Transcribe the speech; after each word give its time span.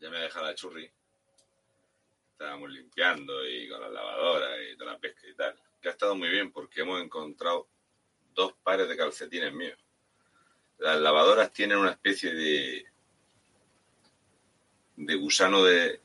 ya 0.00 0.10
me 0.10 0.16
ha 0.16 0.22
dejado 0.22 0.46
la 0.46 0.54
churri. 0.54 0.90
Estábamos 2.32 2.70
limpiando 2.70 3.46
y 3.46 3.68
con 3.68 3.80
la 3.80 3.88
lavadora 3.88 4.62
y 4.62 4.76
toda 4.76 4.92
la 4.92 4.98
pesca 4.98 5.26
y 5.28 5.34
tal. 5.34 5.54
Que 5.80 5.88
ha 5.88 5.92
estado 5.92 6.14
muy 6.14 6.28
bien 6.28 6.50
porque 6.52 6.80
hemos 6.80 7.02
encontrado 7.02 7.68
dos 8.34 8.54
pares 8.62 8.88
de 8.88 8.96
calcetines 8.96 9.52
míos. 9.52 9.78
Las 10.78 10.98
lavadoras 10.98 11.52
tienen 11.52 11.78
una 11.78 11.90
especie 11.90 12.32
de 12.32 12.90
de 14.96 15.14
gusano 15.14 15.64
de, 15.64 16.00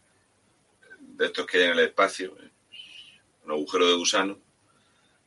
de 1.00 1.26
estos 1.26 1.46
que 1.46 1.58
hay 1.58 1.64
en 1.66 1.72
el 1.72 1.80
espacio, 1.80 2.36
un 3.44 3.52
agujero 3.52 3.88
de 3.88 3.96
gusano, 3.96 4.40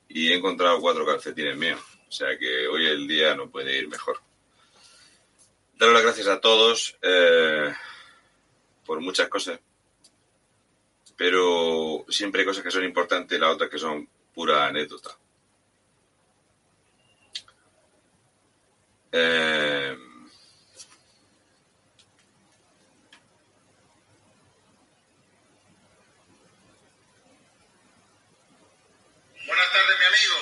y 0.09 0.32
he 0.32 0.37
encontrado 0.37 0.80
cuatro 0.80 1.05
calcetines 1.05 1.57
míos. 1.57 1.80
O 2.09 2.12
sea 2.12 2.39
que 2.39 2.66
hoy 2.66 2.87
el 2.87 3.07
día 3.07 3.35
no 3.35 3.50
puede 3.50 3.77
ir 3.77 3.89
mejor. 3.89 4.21
Dar 5.75 5.91
las 5.91 6.03
gracias 6.03 6.29
a 6.29 6.41
todos 6.41 6.96
eh, 7.03 7.75
por 8.89 9.02
muchas 9.02 9.29
cosas, 9.29 9.61
pero 11.14 12.07
siempre 12.08 12.40
hay 12.40 12.46
cosas 12.46 12.64
que 12.64 12.71
son 12.71 12.85
importantes 12.85 13.36
y 13.36 13.40
las 13.40 13.50
otras 13.50 13.68
que 13.68 13.79
son 13.79 14.08
pura 14.35 14.67
anécdota. 14.67 15.11
Eh, 19.12 19.95
Buenas 29.46 29.73
tardes, 29.73 29.98
mi 29.98 30.04
amigo. 30.07 30.36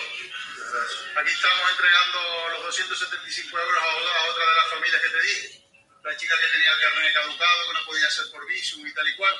Aquí 1.20 1.30
estamos 1.32 1.70
entregando 1.72 2.18
los 2.50 2.66
275 2.66 3.58
euros 3.58 3.82
a 3.82 4.30
otra, 4.30 4.46
de 4.46 4.54
las 4.54 4.68
familias 4.70 5.02
que 5.02 5.08
te 5.08 5.22
dije. 5.22 5.65
La 6.06 6.16
chica 6.16 6.34
que 6.38 6.46
tenía 6.46 6.70
el 6.72 6.80
carnet 6.80 7.12
caducado, 7.14 7.66
que 7.66 7.72
no 7.74 7.84
podía 7.86 8.08
ser 8.10 8.30
por 8.30 8.46
visum 8.46 8.86
y 8.86 8.94
tal 8.94 9.08
y 9.08 9.16
cual. 9.16 9.34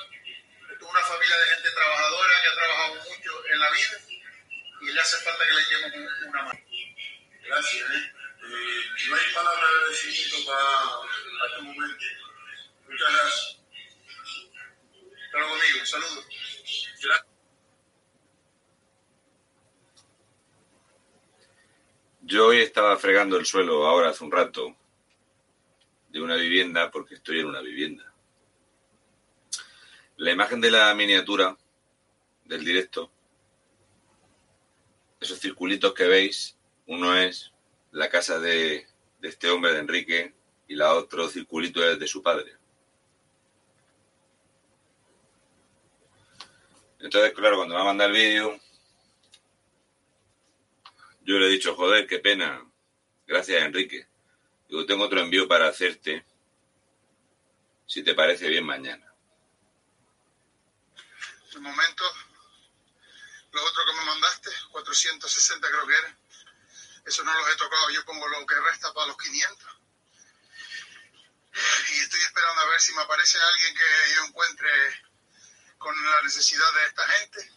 Esto 0.72 0.84
es 0.84 0.90
una 0.90 1.00
familia 1.00 1.36
de 1.38 1.54
gente 1.54 1.70
trabajadora 1.70 2.32
que 2.42 2.48
ha 2.48 2.54
trabajado 2.54 2.94
mucho 2.96 3.46
en 3.46 3.58
la 3.60 3.70
vida 3.70 3.98
y 4.82 4.92
le 4.92 5.00
hace 5.00 5.16
falta 5.24 5.46
que 5.46 5.52
le 5.54 5.62
echemos 5.62 5.92
un- 5.94 6.28
una 6.28 6.42
mano. 6.42 6.60
Gracias, 7.44 7.90
¿eh? 7.90 8.12
Eh, 8.48 8.84
no 9.08 9.16
hay 9.16 9.32
palabras 9.34 9.62
de 9.70 9.76
agradecimiento 9.76 10.36
para, 10.46 10.66
para 11.38 11.50
este 11.50 11.62
momento. 11.62 12.04
Muchas 12.88 13.12
gracias. 13.12 13.58
Hasta 15.24 15.38
luego, 15.38 15.54
amigo. 15.54 15.86
Saludos. 15.86 16.26
Gracias. 17.00 17.26
Yo 22.22 22.46
hoy 22.48 22.60
estaba 22.60 22.96
fregando 22.98 23.36
el 23.36 23.46
suelo 23.46 23.86
ahora 23.86 24.10
hace 24.10 24.24
un 24.24 24.32
rato 24.32 24.76
de 26.16 26.22
una 26.22 26.36
vivienda 26.36 26.90
porque 26.90 27.16
estoy 27.16 27.40
en 27.40 27.46
una 27.46 27.60
vivienda. 27.60 28.10
La 30.16 30.30
imagen 30.30 30.62
de 30.62 30.70
la 30.70 30.94
miniatura 30.94 31.54
del 32.46 32.64
directo, 32.64 33.12
esos 35.20 35.38
circulitos 35.38 35.92
que 35.92 36.06
veis, 36.06 36.56
uno 36.86 37.14
es 37.14 37.52
la 37.90 38.08
casa 38.08 38.38
de, 38.38 38.86
este 39.20 39.50
hombre, 39.50 39.74
de 39.74 39.80
Enrique, 39.80 40.32
y 40.66 40.74
la 40.74 40.94
otro 40.94 41.28
circulito 41.28 41.84
es 41.86 41.98
de 41.98 42.06
su 42.06 42.22
padre. 42.22 42.56
Entonces, 46.98 47.34
claro, 47.34 47.56
cuando 47.56 47.74
me 47.74 47.80
ha 47.82 47.84
mandado 47.84 48.08
el 48.08 48.16
vídeo, 48.16 48.58
yo 51.24 51.38
le 51.38 51.46
he 51.46 51.50
dicho, 51.50 51.74
joder, 51.74 52.06
qué 52.06 52.20
pena. 52.20 52.66
Gracias, 53.26 53.62
Enrique. 53.62 54.06
Digo, 54.68 54.84
tengo 54.86 55.04
otro 55.04 55.20
envío 55.20 55.46
para 55.46 55.68
hacerte. 55.68 56.24
Si 57.86 58.02
te 58.02 58.14
parece 58.14 58.48
bien 58.48 58.66
mañana. 58.66 59.12
De 61.52 61.60
momento, 61.60 62.04
los 63.52 63.64
otros 63.70 63.86
que 63.86 63.92
me 63.92 64.04
mandaste, 64.04 64.50
460 64.72 65.68
creo 65.68 65.86
que 65.86 65.94
eran, 65.94 66.18
eso 67.06 67.22
no 67.22 67.32
los 67.32 67.48
he 67.48 67.56
tocado, 67.56 67.90
yo 67.90 68.04
pongo 68.04 68.26
lo 68.28 68.44
que 68.44 68.60
resta 68.60 68.92
para 68.92 69.06
los 69.06 69.16
500. 69.16 69.68
Y 71.90 72.00
estoy 72.00 72.20
esperando 72.20 72.60
a 72.60 72.66
ver 72.66 72.80
si 72.80 72.92
me 72.92 73.02
aparece 73.02 73.38
alguien 73.40 73.74
que 73.74 74.14
yo 74.14 74.24
encuentre 74.24 74.70
con 75.78 75.94
la 76.04 76.22
necesidad 76.22 76.70
de 76.74 76.86
esta 76.86 77.08
gente. 77.08 77.52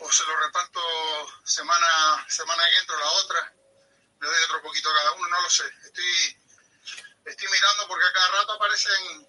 O 0.00 0.12
se 0.12 0.24
lo 0.26 0.36
reparto 0.36 0.80
semana, 1.44 2.24
semana 2.28 2.62
que 2.68 2.78
entro 2.78 2.98
la 2.98 3.10
otra. 3.10 3.57
Le 4.20 4.26
doy 4.26 4.42
otro 4.44 4.62
poquito 4.62 4.90
a 4.90 4.94
cada 4.94 5.12
uno, 5.12 5.28
no 5.28 5.42
lo 5.42 5.50
sé. 5.50 5.64
Estoy, 5.84 6.36
estoy 7.24 7.48
mirando 7.48 7.86
porque 7.88 8.06
a 8.06 8.12
cada 8.12 8.30
rato 8.40 8.52
aparecen 8.52 9.28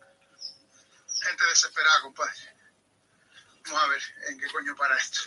gente 1.22 1.46
desesperada, 1.46 2.02
compadre. 2.02 2.56
Vamos 3.66 3.84
a 3.84 3.88
ver 3.88 4.02
en 4.30 4.40
qué 4.40 4.48
coño 4.48 4.76
para 4.76 4.98
esto. 4.98 5.20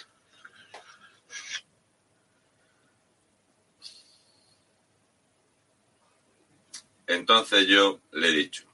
Entonces 7.07 7.67
yo 7.67 8.01
le 8.13 8.29
he 8.29 8.33
dicho, 8.33 8.65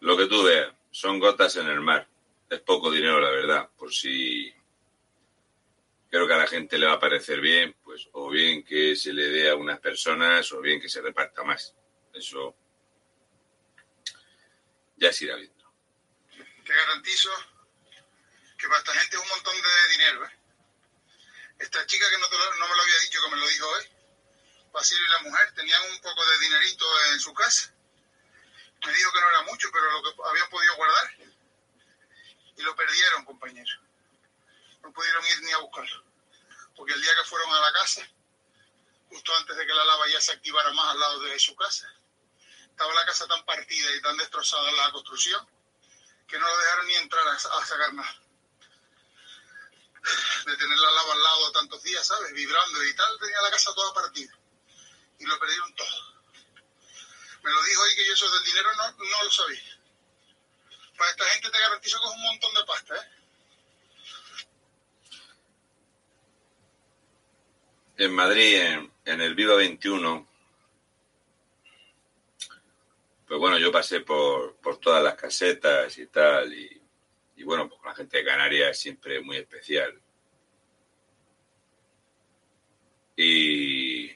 lo 0.00 0.16
que 0.16 0.26
tú 0.26 0.42
veas, 0.44 0.72
son 0.90 1.18
gotas 1.18 1.56
en 1.56 1.68
el 1.68 1.80
mar. 1.80 2.08
Es 2.48 2.60
poco 2.60 2.90
dinero, 2.90 3.18
la 3.18 3.30
verdad, 3.30 3.70
por 3.76 3.92
si 3.92 4.54
creo 6.12 6.26
que 6.26 6.34
a 6.34 6.36
la 6.36 6.46
gente 6.46 6.76
le 6.76 6.86
va 6.86 6.92
a 6.92 7.00
parecer 7.00 7.40
bien, 7.40 7.74
pues 7.82 8.06
o 8.12 8.28
bien 8.28 8.62
que 8.62 8.94
se 8.94 9.14
le 9.14 9.30
dé 9.30 9.48
a 9.48 9.56
unas 9.56 9.80
personas 9.80 10.52
o 10.52 10.60
bien 10.60 10.78
que 10.78 10.90
se 10.90 11.00
reparta 11.00 11.42
más. 11.42 11.74
Eso 12.12 12.54
ya 14.96 15.10
se 15.10 15.24
irá 15.24 15.36
viendo. 15.36 15.72
Te 16.66 16.74
garantizo 16.74 17.30
que 18.58 18.68
para 18.68 18.80
esta 18.80 18.92
gente 18.92 19.16
es 19.16 19.22
un 19.22 19.28
montón 19.30 19.54
de 19.56 19.92
dinero. 19.92 20.26
¿eh? 20.26 20.38
Esta 21.60 21.86
chica 21.86 22.04
que 22.10 22.18
no, 22.18 22.28
me 22.28 22.76
lo 22.76 22.82
había 22.82 23.00
dicho, 23.04 23.18
que 23.24 23.30
me 23.30 23.40
lo 23.40 23.48
dijo 23.48 23.68
hoy, 23.70 23.84
Basilio 24.70 25.06
y 25.06 25.10
la 25.10 25.30
mujer, 25.30 25.54
tenían 25.54 25.80
un 25.92 26.00
poco 26.02 26.26
de 26.26 26.38
dinerito 26.40 26.84
en 27.12 27.20
su 27.20 27.32
casa. 27.32 27.72
Me 28.84 28.92
dijo 28.92 29.12
que 29.12 29.20
no 29.22 29.30
era 29.30 29.42
mucho, 29.44 29.70
pero 29.72 29.90
lo 29.92 30.02
que 30.02 30.22
habían 30.28 30.50
podido 30.50 30.76
guardar. 30.76 31.14
Y 32.58 32.62
lo 32.62 32.76
perdieron, 32.76 33.24
compañero. 33.24 33.81
No 34.82 34.92
pudieron 34.92 35.24
ir 35.26 35.42
ni 35.42 35.52
a 35.52 35.58
buscarlo. 35.58 36.04
Porque 36.76 36.94
el 36.94 37.02
día 37.02 37.12
que 37.14 37.28
fueron 37.28 37.52
a 37.52 37.60
la 37.60 37.72
casa, 37.72 38.06
justo 39.08 39.36
antes 39.36 39.56
de 39.56 39.66
que 39.66 39.74
la 39.74 39.84
lava 39.84 40.08
ya 40.08 40.20
se 40.20 40.32
activara 40.32 40.72
más 40.72 40.90
al 40.90 41.00
lado 41.00 41.20
de 41.20 41.38
su 41.38 41.54
casa, 41.54 41.92
estaba 42.70 42.92
la 42.94 43.06
casa 43.06 43.26
tan 43.26 43.44
partida 43.44 43.94
y 43.94 44.00
tan 44.00 44.16
destrozada 44.16 44.68
en 44.70 44.76
la 44.76 44.90
construcción 44.90 45.46
que 46.26 46.38
no 46.38 46.46
lo 46.46 46.58
dejaron 46.58 46.86
ni 46.86 46.94
entrar 46.94 47.28
a, 47.28 47.38
sacar 47.38 47.92
nada. 47.94 48.16
De 50.46 50.56
tener 50.56 50.78
la 50.78 50.90
lava 50.90 51.12
al 51.12 51.22
lado 51.22 51.52
tantos 51.52 51.82
días, 51.82 52.06
¿sabes? 52.06 52.32
Vibrando 52.32 52.82
y 52.84 52.96
tal, 52.96 53.18
tenía 53.18 53.40
la 53.42 53.50
casa 53.50 53.74
toda 53.74 53.94
partida. 53.94 54.36
Y 55.18 55.26
lo 55.26 55.38
perdieron 55.38 55.74
todo. 55.76 56.12
Me 57.42 57.50
lo 57.50 57.62
dijo 57.64 57.82
hoy 57.82 57.94
que 57.94 58.06
yo 58.06 58.14
eso 58.14 58.30
del 58.30 58.44
dinero 58.44 58.74
no, 58.74 58.90
no 58.92 59.22
lo 59.22 59.30
sabía. 59.30 59.78
Para 60.96 61.10
esta 61.10 61.24
gente 61.26 61.50
te 61.50 61.58
garantizo 61.58 62.00
que 62.00 62.06
es 62.06 62.12
un 62.12 62.22
montón 62.22 62.54
de 62.54 62.64
pasta, 62.64 62.96
¿eh? 62.96 63.21
En 68.02 68.12
Madrid, 68.12 68.56
en, 69.04 69.20
el 69.20 69.36
Viva 69.36 69.54
21, 69.54 70.26
pues 73.28 73.38
bueno, 73.38 73.58
yo 73.60 73.70
pasé 73.70 74.00
por, 74.00 74.56
por 74.56 74.78
todas 74.78 75.04
las 75.04 75.14
casetas 75.14 75.96
y 75.98 76.08
tal, 76.08 76.52
y, 76.52 76.82
bueno, 77.44 77.68
pues 77.68 77.80
la 77.84 77.94
gente 77.94 78.16
de 78.18 78.24
Canarias 78.24 78.70
es 78.70 78.80
siempre 78.80 79.20
muy 79.20 79.36
especial. 79.36 80.00
Y, 83.14 84.10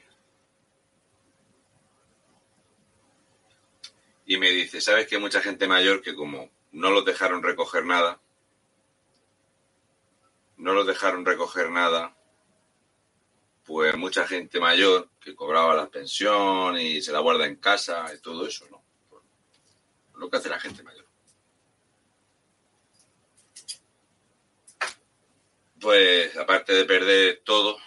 y 4.25 4.37
me 4.37 4.49
dice, 4.49 4.81
¿sabes 4.81 5.07
que 5.07 5.17
mucha 5.17 5.39
gente 5.39 5.65
mayor 5.65 6.01
que 6.01 6.13
como 6.13 6.51
no 6.73 6.89
los 6.89 7.05
dejaron 7.05 7.41
recoger 7.41 7.85
nada, 7.85 8.19
no 10.57 10.73
los 10.73 10.85
dejaron 10.85 11.25
recoger 11.25 11.69
nada, 11.69 12.16
pues 13.67 13.97
mucha 13.97 14.25
gente 14.25 14.61
mayor 14.61 15.09
que 15.19 15.35
cobraba 15.35 15.75
la 15.75 15.89
pensión 15.89 16.79
y 16.79 17.01
se 17.01 17.11
la 17.11 17.19
guarda 17.19 17.45
en 17.45 17.57
casa 17.57 18.05
y 18.15 18.19
todo 18.21 18.47
eso, 18.47 18.65
¿no? 18.71 18.81
Lo 20.15 20.29
que 20.29 20.37
hace 20.37 20.47
la 20.47 20.57
gente 20.59 20.81
mayor. 20.83 21.05
Pues 25.81 26.35
aparte 26.37 26.73
de 26.73 26.85
perder 26.85 27.41
todo, 27.43 27.77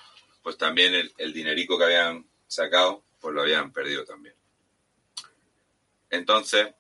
pues 0.43 0.59
también 0.59 0.95
el, 0.95 1.15
el 1.17 1.33
dinerico 1.33 1.79
que 1.79 1.85
habían 1.85 2.29
sacado, 2.47 3.03
pues 3.19 3.35
lo 3.35 3.41
habían 3.41 3.73
perdido 3.73 4.05
también. 4.05 4.35
Entonces, 6.11 6.75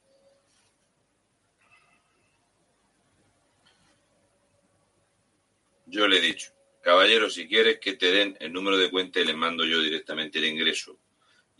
yo 5.86 6.06
le 6.06 6.18
he 6.18 6.20
dicho, 6.20 6.52
caballero, 6.80 7.30
si 7.30 7.46
quieres 7.46 7.78
que 7.78 7.94
te 7.94 8.10
den 8.10 8.36
el 8.40 8.52
número 8.52 8.76
de 8.76 8.90
cuenta 8.90 9.20
y 9.20 9.24
le 9.24 9.34
mando 9.34 9.64
yo 9.64 9.80
directamente 9.80 10.38
el 10.38 10.46
ingreso 10.46 10.98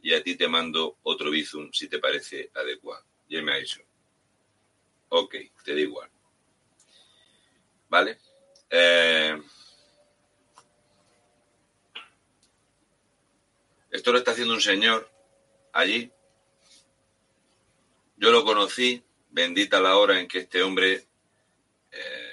y 0.02 0.14
a 0.14 0.22
ti 0.22 0.36
te 0.36 0.48
mando 0.48 0.98
otro 1.02 1.30
bizum 1.30 1.70
si 1.72 1.88
te 1.88 1.98
parece 1.98 2.50
adecuado. 2.54 3.04
Y 3.28 3.36
él 3.36 3.44
me 3.44 3.52
ha 3.52 3.56
dicho, 3.56 3.82
ok, 5.08 5.34
te 5.64 5.74
da 5.74 5.80
igual. 5.80 6.10
¿Vale? 7.88 8.18
Eh, 8.70 9.40
esto 13.90 14.12
lo 14.12 14.18
está 14.18 14.30
haciendo 14.30 14.54
un 14.54 14.60
señor 14.60 15.10
allí. 15.72 16.10
Yo 18.16 18.30
lo 18.30 18.44
conocí, 18.44 19.02
bendita 19.30 19.80
la 19.80 19.96
hora 19.96 20.20
en 20.20 20.28
que 20.28 20.40
este 20.40 20.62
hombre 20.62 21.04
eh, 21.90 22.29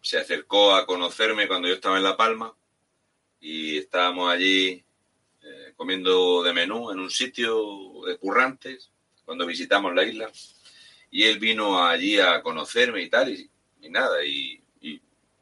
se 0.00 0.18
acercó 0.18 0.74
a 0.74 0.86
conocerme 0.86 1.48
cuando 1.48 1.68
yo 1.68 1.74
estaba 1.74 1.96
en 1.96 2.04
La 2.04 2.16
Palma 2.16 2.54
y 3.40 3.78
estábamos 3.78 4.32
allí 4.32 4.84
eh, 5.42 5.72
comiendo 5.76 6.42
de 6.42 6.52
menú 6.52 6.90
en 6.90 7.00
un 7.00 7.10
sitio 7.10 8.02
de 8.06 8.16
currantes 8.18 8.90
cuando 9.24 9.46
visitamos 9.46 9.94
la 9.94 10.04
isla 10.04 10.30
y 11.10 11.24
él 11.24 11.38
vino 11.38 11.84
allí 11.84 12.18
a 12.18 12.42
conocerme 12.42 13.02
y 13.02 13.10
tal 13.10 13.30
y, 13.30 13.50
nada 13.88 14.24
y, 14.24 14.62
y, 14.80 15.00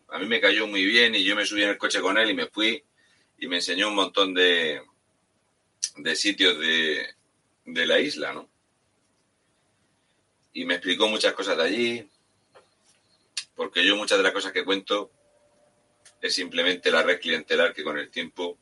a 0.09 0.19
mí 0.19 0.27
me 0.27 0.41
cayó 0.41 0.67
muy 0.67 0.85
bien 0.85 1.15
y 1.15 1.25
yo 1.25 1.37
me 1.37 1.45
subí 1.45 1.63
en 1.63 1.71
el 1.71 1.79
coche 1.79 2.01
con 2.01 2.17
él 2.19 2.31
y 2.31 2.35
me 2.35 2.47
fui 2.47 2.83
y 3.39 3.47
me 3.47 3.57
enseñó 3.57 3.89
un 3.89 3.95
montón 3.95 4.35
de, 4.35 4.83
de 5.97 6.17
sitios 6.17 6.59
de, 6.59 7.07
de 7.65 7.87
la 7.87 8.01
isla, 8.01 8.33
¿no? 8.33 8.49
Y 10.53 10.65
me 10.65 10.75
explicó 10.75 11.07
muchas 11.09 11.35
cosas 11.35 11.57
de 11.57 11.63
allí, 11.63 12.11
porque 13.59 13.85
yo 13.85 13.97
muchas 13.97 14.19
de 14.19 14.23
las 14.23 14.33
cosas 14.33 14.53
que 14.53 14.65
cuento 14.65 15.11
es 16.23 16.33
simplemente 16.33 16.93
la 16.93 17.03
red 17.03 17.21
clientelar 17.21 17.75
que 17.75 17.83
con 17.83 17.99
el 17.99 18.09
tiempo 18.09 18.57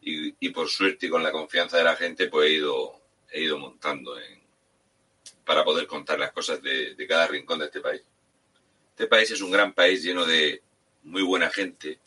y, 0.00 0.48
por 0.50 0.68
suerte 0.68 1.06
y 1.06 1.08
con 1.08 1.22
la 1.22 1.32
confianza 1.32 1.78
de 1.78 1.84
la 1.84 1.96
gente 1.96 2.28
pues 2.28 2.48
he 2.48 2.52
ido, 2.52 3.02
he 3.32 3.42
ido 3.42 3.58
montando 3.58 4.14
para 5.44 5.64
poder 5.64 5.88
contar 5.88 6.20
las 6.20 6.30
cosas 6.30 6.62
de, 6.62 6.94
de 6.94 7.06
cada 7.08 7.26
rincón 7.26 7.58
de 7.58 7.64
este 7.64 7.80
país. 7.80 8.02
Este 8.90 9.08
país 9.08 9.32
es 9.32 9.40
un 9.40 9.50
gran 9.50 9.72
país 9.72 10.04
lleno 10.04 10.24
de 10.24 10.62
muy 11.02 11.22
buena 11.22 11.50
gente, 11.50 11.98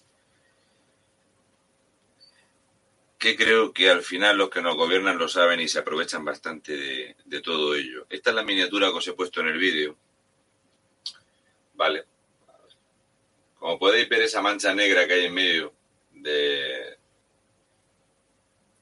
que 3.18 3.36
creo 3.36 3.74
que 3.74 3.89
al 3.89 4.01
final 4.01 4.38
los 4.38 4.50
que 4.50 4.62
nos 4.62 4.77
gobiernan 4.77 5.18
lo 5.18 5.27
saben 5.27 5.60
y 5.60 5.68
se 5.68 5.80
aprovechan 5.80 6.24
bastante 6.24 6.77
de, 6.77 7.15
de, 7.25 7.42
todo 7.42 7.75
ello. 7.75 8.06
Esta 8.10 8.30
es 8.30 8.36
la 8.38 8.44
miniatura 8.44 8.92
que 8.92 8.98
os 8.98 9.07
he 9.10 9.13
puesto 9.13 9.42
en 9.42 9.48
el 9.48 9.57
vídeo. 9.57 9.98
Vale. 11.77 12.06
Como 13.59 13.77
podéis 13.79 14.09
ver 14.09 14.24
esa 14.24 14.41
mancha 14.41 14.74
negra 14.74 15.07
que 15.07 15.13
hay 15.13 15.25
en 15.25 15.33
medio 15.33 15.74
de, 16.12 16.97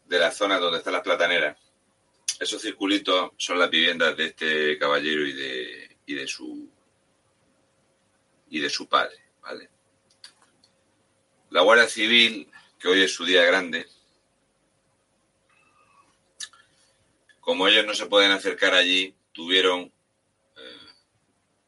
de 0.06 0.19
la 0.19 0.31
zona 0.31 0.57
donde 0.57 0.80
están 0.80 0.94
las 0.94 1.03
plataneras, 1.03 1.57
esos 2.39 2.62
circulitos 2.62 3.31
son 3.38 3.59
las 3.59 3.69
viviendas 3.69 4.15
de 4.15 4.25
este 4.27 4.77
caballero 4.80 5.25
y 5.25 5.33
de, 5.33 5.97
y 6.06 6.15
de 6.15 6.27
su 6.27 6.69
y 8.47 8.59
de 8.59 8.69
su 8.69 8.88
padre, 8.88 9.18
¿vale? 9.42 9.69
La 11.50 11.62
Guardia 11.62 11.88
Civil, 11.88 12.50
que 12.80 12.88
hoy 12.88 13.01
es 13.01 13.13
su 13.13 13.25
día 13.25 13.44
grande, 13.44 13.88
como 17.42 17.68
ellos 17.68 17.86
no 17.86 17.94
se 17.94 18.06
pueden 18.06 18.31
acercar 18.31 18.74
allí, 18.74 19.15
tuvieron 19.33 19.92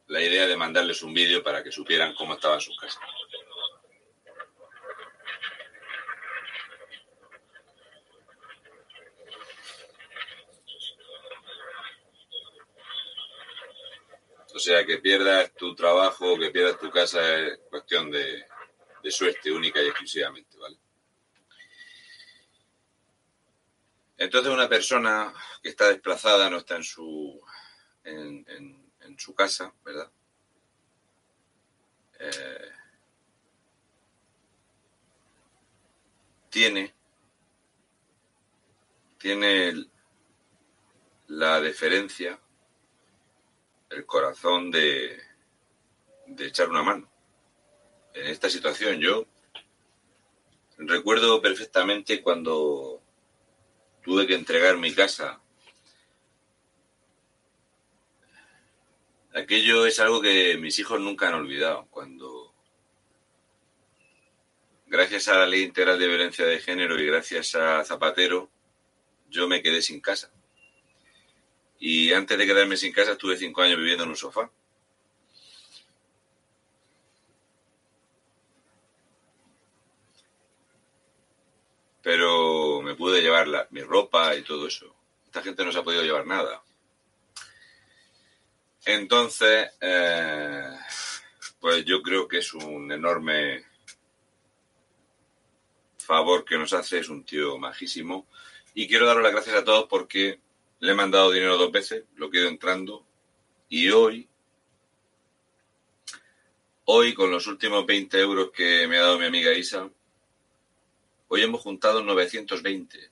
la 0.08 0.22
idea 0.22 0.46
de 0.46 0.56
mandarles 0.56 1.02
un 1.02 1.12
vídeo 1.12 1.42
para 1.42 1.62
que 1.62 1.70
supieran 1.70 2.14
cómo 2.14 2.34
estaban 2.34 2.60
sus 2.60 2.76
casas. 2.78 3.02
O 14.54 14.58
sea, 14.60 14.84
que 14.84 14.98
pierdas 14.98 15.54
tu 15.54 15.74
trabajo, 15.74 16.36
que 16.36 16.50
pierdas 16.50 16.80
tu 16.80 16.90
casa 16.90 17.20
es 17.38 17.60
cuestión 17.70 18.10
de, 18.10 18.44
suerte 19.08 19.52
única 19.52 19.80
y 19.80 19.86
exclusivamente, 19.86 20.58
¿vale? 20.58 20.76
Entonces 24.16 24.52
una 24.52 24.68
persona 24.68 25.32
que 25.62 25.68
está 25.68 25.88
desplazada 25.88 26.50
no 26.50 26.58
está 26.58 26.76
en 26.76 26.82
su 26.82 27.40
en, 28.04 28.87
su 29.18 29.34
casa, 29.34 29.72
¿verdad? 29.84 30.10
Eh, 32.20 32.70
tiene 36.50 36.94
tiene 39.18 39.86
la 41.26 41.60
deferencia, 41.60 42.38
el 43.90 44.06
corazón 44.06 44.70
de, 44.70 45.20
de 46.26 46.46
echar 46.46 46.68
una 46.70 46.82
mano. 46.82 47.10
En 48.14 48.28
esta 48.28 48.48
situación 48.48 49.00
yo 49.00 49.26
recuerdo 50.78 51.42
perfectamente 51.42 52.22
cuando 52.22 53.02
tuve 54.02 54.26
que 54.26 54.34
entregar 54.34 54.76
mi 54.78 54.94
casa. 54.94 55.40
Aquello 59.38 59.86
es 59.86 60.00
algo 60.00 60.20
que 60.20 60.56
mis 60.58 60.78
hijos 60.80 61.00
nunca 61.00 61.28
han 61.28 61.34
olvidado. 61.34 61.86
Cuando, 61.90 62.52
gracias 64.86 65.28
a 65.28 65.38
la 65.38 65.46
Ley 65.46 65.62
Integral 65.62 65.98
de 65.98 66.08
Violencia 66.08 66.44
de 66.44 66.58
Género 66.58 67.00
y 67.00 67.06
gracias 67.06 67.54
a 67.54 67.84
Zapatero, 67.84 68.50
yo 69.30 69.46
me 69.46 69.62
quedé 69.62 69.80
sin 69.80 70.00
casa. 70.00 70.32
Y 71.78 72.12
antes 72.12 72.36
de 72.36 72.46
quedarme 72.46 72.76
sin 72.76 72.92
casa 72.92 73.12
estuve 73.12 73.36
cinco 73.36 73.62
años 73.62 73.78
viviendo 73.78 74.04
en 74.04 74.10
un 74.10 74.16
sofá. 74.16 74.50
pero 82.00 82.80
me 82.80 82.94
pude 82.94 83.20
llevar 83.20 83.48
la, 83.48 83.66
mi 83.70 83.82
ropa 83.82 84.34
y 84.34 84.40
todo 84.40 84.66
eso. 84.66 84.94
Esta 85.26 85.42
gente 85.42 85.62
no 85.62 85.70
se 85.70 85.78
ha 85.80 85.82
podido 85.82 86.02
llevar 86.02 86.26
nada. 86.26 86.62
Entonces, 88.90 89.68
eh, 89.82 90.64
pues 91.60 91.84
yo 91.84 92.00
creo 92.00 92.26
que 92.26 92.38
es 92.38 92.54
un 92.54 92.90
enorme 92.90 93.62
favor 95.98 96.42
que 96.42 96.56
nos 96.56 96.72
hace, 96.72 97.00
es 97.00 97.10
un 97.10 97.22
tío 97.22 97.58
majísimo. 97.58 98.26
Y 98.72 98.88
quiero 98.88 99.04
darle 99.04 99.24
las 99.24 99.32
gracias 99.32 99.56
a 99.56 99.64
todos 99.64 99.86
porque 99.90 100.40
le 100.80 100.92
he 100.92 100.94
mandado 100.94 101.30
dinero 101.30 101.58
dos 101.58 101.70
veces, 101.70 102.04
lo 102.16 102.30
quedo 102.30 102.48
entrando. 102.48 103.04
Y 103.68 103.90
hoy, 103.90 104.26
hoy 106.86 107.12
con 107.12 107.30
los 107.30 107.46
últimos 107.46 107.84
20 107.84 108.18
euros 108.18 108.50
que 108.52 108.88
me 108.88 108.96
ha 108.96 109.02
dado 109.02 109.18
mi 109.18 109.26
amiga 109.26 109.52
Isa, 109.52 109.90
Hoy 111.30 111.42
hemos 111.42 111.60
juntado 111.60 112.02
920. 112.02 113.10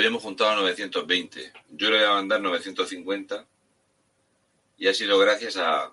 Hoy 0.00 0.06
hemos 0.06 0.22
juntado 0.22 0.56
920. 0.62 1.52
Yo 1.72 1.90
le 1.90 1.98
voy 1.98 2.06
a 2.06 2.12
mandar 2.14 2.40
950. 2.40 3.46
Y 4.78 4.88
ha 4.88 4.94
sido 4.94 5.18
gracias 5.18 5.58
a... 5.58 5.92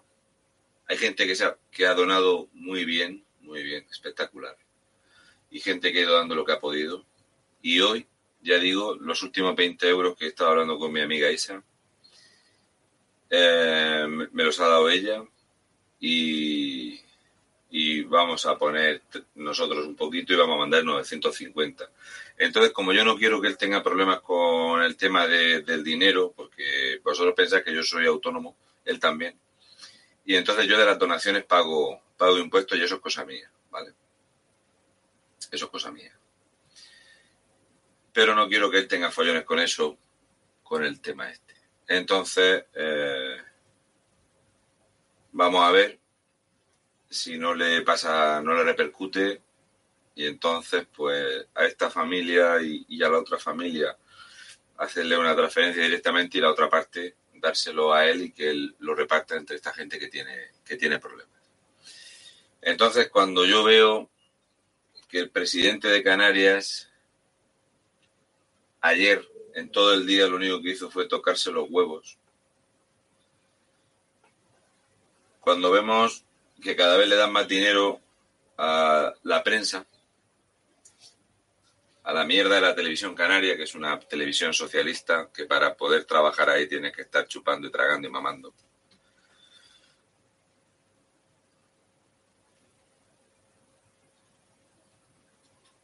Hay 0.87 0.97
gente 0.97 1.27
que, 1.27 1.35
se 1.35 1.43
ha, 1.43 1.57
que 1.69 1.85
ha 1.85 1.93
donado 1.93 2.47
muy 2.53 2.85
bien, 2.85 3.25
muy 3.41 3.63
bien, 3.63 3.85
espectacular. 3.91 4.55
Y 5.51 5.59
gente 5.59 5.91
que 5.91 5.99
ha 5.99 6.03
ido 6.03 6.15
dando 6.15 6.35
lo 6.35 6.45
que 6.45 6.53
ha 6.53 6.59
podido. 6.61 7.05
Y 7.61 7.81
hoy, 7.81 8.07
ya 8.41 8.57
digo, 8.59 8.95
los 8.95 9.23
últimos 9.23 9.57
20 9.57 9.89
euros 9.89 10.15
que 10.15 10.23
he 10.23 10.29
estado 10.29 10.51
hablando 10.51 10.79
con 10.79 10.93
mi 10.93 11.01
amiga 11.01 11.29
Isa, 11.29 11.61
eh, 13.29 14.05
me 14.07 14.43
los 14.45 14.57
ha 14.61 14.69
dado 14.69 14.89
ella. 14.89 15.21
Y, 15.99 16.97
y 17.71 18.03
vamos 18.03 18.45
a 18.45 18.57
poner 18.57 19.01
nosotros 19.35 19.85
un 19.85 19.97
poquito 19.97 20.31
y 20.31 20.37
vamos 20.37 20.55
a 20.55 20.59
mandar 20.59 20.85
950. 20.85 21.89
Entonces, 22.37 22.71
como 22.71 22.93
yo 22.93 23.03
no 23.03 23.17
quiero 23.17 23.41
que 23.41 23.47
él 23.47 23.57
tenga 23.57 23.81
problemas 23.81 24.21
con 24.21 24.83
el 24.83 24.95
tema 24.95 25.25
de, 25.27 25.61
del 25.61 25.83
dinero, 25.83 26.33
porque 26.35 26.99
vosotros 27.03 27.33
pensáis 27.35 27.63
que 27.63 27.73
yo 27.73 27.81
soy 27.81 28.05
autónomo, 28.05 28.55
él 28.85 28.99
también, 28.99 29.39
y 30.23 30.35
entonces 30.35 30.67
yo 30.67 30.77
de 30.77 30.85
las 30.85 30.99
donaciones 30.99 31.45
pago, 31.45 32.01
pago 32.17 32.37
impuestos 32.37 32.77
y 32.77 32.83
eso 32.83 32.95
es 32.95 33.01
cosa 33.01 33.25
mía, 33.25 33.49
¿vale? 33.71 33.93
Eso 35.51 35.65
es 35.65 35.71
cosa 35.71 35.89
mía. 35.89 36.13
Pero 38.13 38.35
no 38.35 38.47
quiero 38.47 38.69
que 38.69 38.77
él 38.77 38.87
tenga 38.87 39.09
follones 39.09 39.45
con 39.45 39.59
eso, 39.59 39.97
con 40.63 40.83
el 40.83 40.99
tema 40.99 41.31
este. 41.31 41.55
Entonces, 41.87 42.65
eh, 42.73 43.37
vamos 45.31 45.63
a 45.63 45.71
ver 45.71 45.97
si 47.09 47.37
no 47.37 47.53
le 47.53 47.81
pasa, 47.83 48.41
no 48.41 48.53
le 48.53 48.63
repercute, 48.63 49.41
y 50.17 50.25
entonces, 50.25 50.87
pues, 50.95 51.45
a 51.53 51.65
esta 51.65 51.91
familia 51.91 52.59
y, 52.59 52.83
y, 52.89 53.03
a 53.03 53.09
la 53.09 53.19
otra 53.19 53.37
familia 53.37 53.95
hacerle 54.77 55.15
una 55.15 55.35
transferencia 55.35 55.83
directamente 55.83 56.37
y 56.37 56.41
la 56.41 56.49
otra 56.49 56.67
parte 56.69 57.15
dárselo 57.35 57.93
a 57.93 58.03
él 58.07 58.23
y 58.23 58.31
que 58.31 58.49
él 58.49 58.75
lo 58.79 58.95
reparta 58.95 59.35
entre 59.35 59.57
esta 59.57 59.71
gente 59.73 59.99
que 59.99 60.07
tiene, 60.07 60.53
que 60.65 60.75
tiene 60.75 60.97
problemas. 60.97 61.37
Entonces, 62.63 63.09
cuando 63.09 63.45
yo 63.45 63.63
veo 63.63 64.09
que 65.07 65.19
el 65.19 65.29
presidente 65.29 65.87
de 65.87 66.01
Canarias 66.01 66.89
ayer 68.81 69.23
en 69.53 69.71
todo 69.71 69.93
el 69.93 70.07
día 70.07 70.25
lo 70.25 70.37
único 70.37 70.63
que 70.63 70.71
hizo 70.71 70.89
fue 70.89 71.07
tocarse 71.07 71.51
los 71.51 71.69
huevos. 71.69 72.17
Cuando 75.41 75.69
vemos 75.69 76.23
que 76.59 76.75
cada 76.75 76.97
vez 76.97 77.07
le 77.07 77.15
dan 77.15 77.31
más 77.31 77.47
dinero 77.47 78.01
a 78.57 79.13
la 79.21 79.43
prensa, 79.43 79.85
a 82.07 82.13
la 82.13 82.23
mierda 82.23 82.55
de 82.55 82.61
la 82.61 82.73
televisión 82.73 83.13
canaria, 83.13 83.57
que 83.57 83.63
es 83.63 83.75
una 83.75 83.99
televisión 83.99 84.53
socialista, 84.53 85.29
que 85.33 85.43
para 85.43 85.75
poder 85.75 86.05
trabajar 86.05 86.49
ahí 86.49 86.65
tiene 86.65 86.89
que 86.89 87.01
estar 87.01 87.27
chupando 87.27 87.67
y 87.67 87.71
tragando 87.71 88.07
y 88.07 88.11
mamando. 88.11 88.53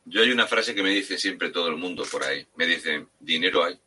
Yo 0.06 0.22
hay 0.22 0.32
una 0.32 0.48
frase 0.48 0.74
que 0.74 0.82
me 0.82 0.92
dice 0.92 1.18
siempre 1.18 1.50
todo 1.50 1.68
el 1.68 1.75
mundo 1.75 2.06
por 2.10 2.24
ahí. 2.24 2.48
Me 2.56 2.68
dicen, 2.68 3.10
dinero 3.20 3.65
hay. 3.65 3.77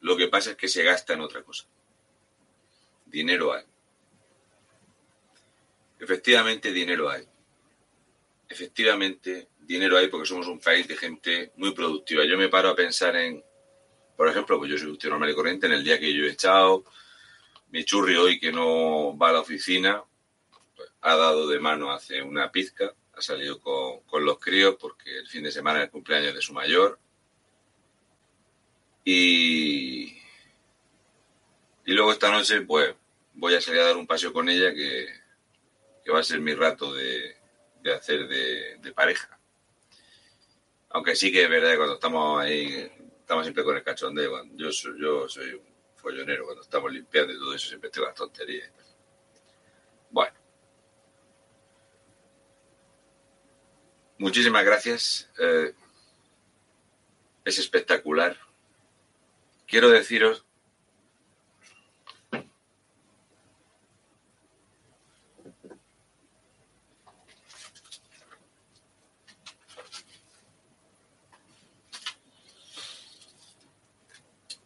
Lo 0.00 0.18
que 0.18 0.28
pasa 0.28 0.50
es 0.50 0.56
que 0.58 0.68
se 0.68 0.82
gasta 0.82 1.14
en 1.14 1.22
otra 1.22 1.42
cosa. 1.42 1.64
Dinero 3.06 3.54
hay. 3.54 3.64
Efectivamente, 5.98 6.72
dinero 6.72 7.08
hay. 7.08 7.26
Efectivamente, 8.50 9.48
dinero 9.66 9.96
hay 9.96 10.08
porque 10.08 10.26
somos 10.26 10.46
un 10.46 10.60
país 10.60 10.86
de 10.88 10.96
gente 10.96 11.52
muy 11.56 11.72
productiva. 11.72 12.24
Yo 12.24 12.36
me 12.36 12.48
paro 12.48 12.70
a 12.70 12.76
pensar 12.76 13.16
en, 13.16 13.42
por 14.16 14.28
ejemplo, 14.28 14.58
pues 14.58 14.70
yo 14.70 14.78
soy 14.78 14.96
tío 14.98 15.10
normal 15.10 15.30
y 15.30 15.34
corriente, 15.34 15.66
en 15.66 15.72
el 15.72 15.84
día 15.84 15.98
que 15.98 16.12
yo 16.12 16.24
he 16.24 16.30
echado, 16.30 16.84
mi 17.70 17.84
churri 17.84 18.16
hoy 18.16 18.38
que 18.38 18.52
no 18.52 19.16
va 19.16 19.30
a 19.30 19.32
la 19.32 19.40
oficina, 19.40 20.02
pues, 20.76 20.90
ha 21.00 21.16
dado 21.16 21.48
de 21.48 21.58
mano 21.60 21.90
hace 21.90 22.22
una 22.22 22.50
pizca 22.50 22.94
ha 23.14 23.20
salido 23.20 23.60
con, 23.60 24.24
los 24.24 24.38
críos 24.38 24.76
porque 24.80 25.18
el 25.18 25.28
fin 25.28 25.42
de 25.42 25.52
semana 25.52 25.80
es 25.80 25.84
el 25.84 25.90
cumpleaños 25.90 26.34
de 26.34 26.42
su 26.42 26.52
mayor. 26.52 26.98
Y, 29.04 30.16
y 31.84 31.92
luego 31.92 32.12
esta 32.12 32.30
noche, 32.30 32.62
pues, 32.62 32.94
voy 33.34 33.54
a 33.54 33.60
salir 33.60 33.80
a 33.80 33.86
dar 33.86 33.96
un 33.96 34.06
paseo 34.06 34.32
con 34.32 34.48
ella 34.48 34.72
que, 34.72 35.06
va 36.12 36.20
a 36.20 36.24
ser 36.24 36.40
mi 36.40 36.54
rato 36.54 36.92
de, 36.92 37.36
hacer 37.96 38.28
de, 38.28 38.92
pareja. 38.92 39.38
Aunque 40.94 41.16
sí 41.16 41.32
que 41.32 41.44
es 41.44 41.50
verdad 41.50 41.70
que 41.70 41.76
cuando 41.76 41.94
estamos 41.94 42.40
ahí, 42.42 42.90
estamos 43.20 43.44
siempre 43.44 43.64
con 43.64 43.76
el 43.76 43.82
cachondeo. 43.82 44.44
Yo 44.54 44.68
yo 44.98 45.28
soy 45.28 45.54
un 45.54 45.64
follonero, 45.96 46.44
cuando 46.44 46.62
estamos 46.62 46.92
limpiando 46.92 47.32
y 47.32 47.38
todo 47.38 47.54
eso, 47.54 47.68
siempre 47.68 47.88
estoy 47.88 48.04
las 48.04 48.14
tonterías. 48.14 48.70
Bueno. 50.10 50.36
Muchísimas 54.18 54.64
gracias. 54.64 55.30
Eh, 55.38 55.74
es 57.44 57.58
espectacular. 57.58 58.36
Quiero 59.66 59.88
deciros 59.88 60.44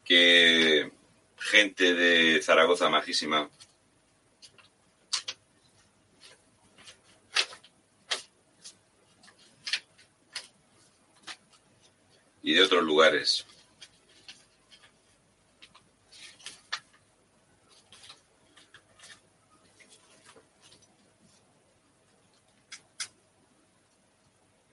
que 0.06 0.92
gente 1.36 1.94
de 1.94 2.40
Zaragoza 2.40 2.88
majísima 2.88 3.50
y 12.40 12.54
de 12.54 12.62
otros 12.62 12.84
lugares. 12.84 13.44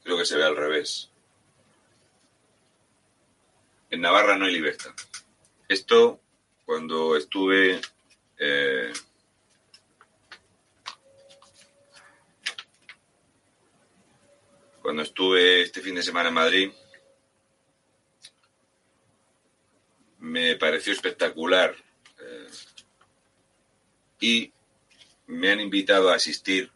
Creo 0.03 0.17
que 0.17 0.25
se 0.25 0.37
ve 0.37 0.43
al 0.45 0.55
revés. 0.55 1.09
En 3.89 4.01
Navarra 4.01 4.37
no 4.37 4.45
hay 4.45 4.53
libertad. 4.53 4.93
Esto, 5.73 6.21
cuando 6.65 7.17
estuve 7.17 7.81
eh, 8.37 8.93
cuando 14.83 15.01
estuve 15.01 15.63
este 15.63 15.81
fin 15.81 15.95
de 15.95 16.03
semana 16.03 16.29
en 16.29 16.35
Madrid, 16.35 16.71
me 20.19 20.55
pareció 20.57 20.93
espectacular 20.93 21.75
eh, 22.19 22.47
y 24.19 24.53
me 25.25 25.53
han 25.53 25.59
invitado 25.59 26.11
a 26.11 26.17
asistir. 26.17 26.71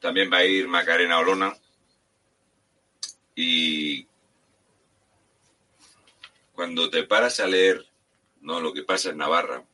También 0.00 0.32
va 0.32 0.38
a 0.38 0.44
ir 0.44 0.66
Macarena 0.66 1.20
Olona 1.20 1.56
y 3.36 3.91
cuando 6.62 6.88
te 6.90 7.02
paras 7.02 7.40
a 7.40 7.48
leer 7.48 7.84
no 8.40 8.60
lo 8.60 8.72
que 8.72 8.84
pasa 8.84 9.10
en 9.10 9.16
Navarra, 9.16 9.64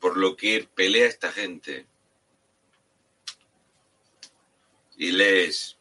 por 0.00 0.16
lo 0.16 0.36
que 0.36 0.68
pelea 0.74 1.06
esta 1.06 1.30
gente 1.30 1.86
y 4.96 5.12
lees 5.12 5.78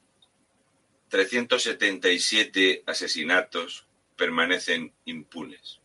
377 1.09 2.83
asesinatos 2.85 3.87
permanecen 4.15 4.93
impunes. 5.05 5.79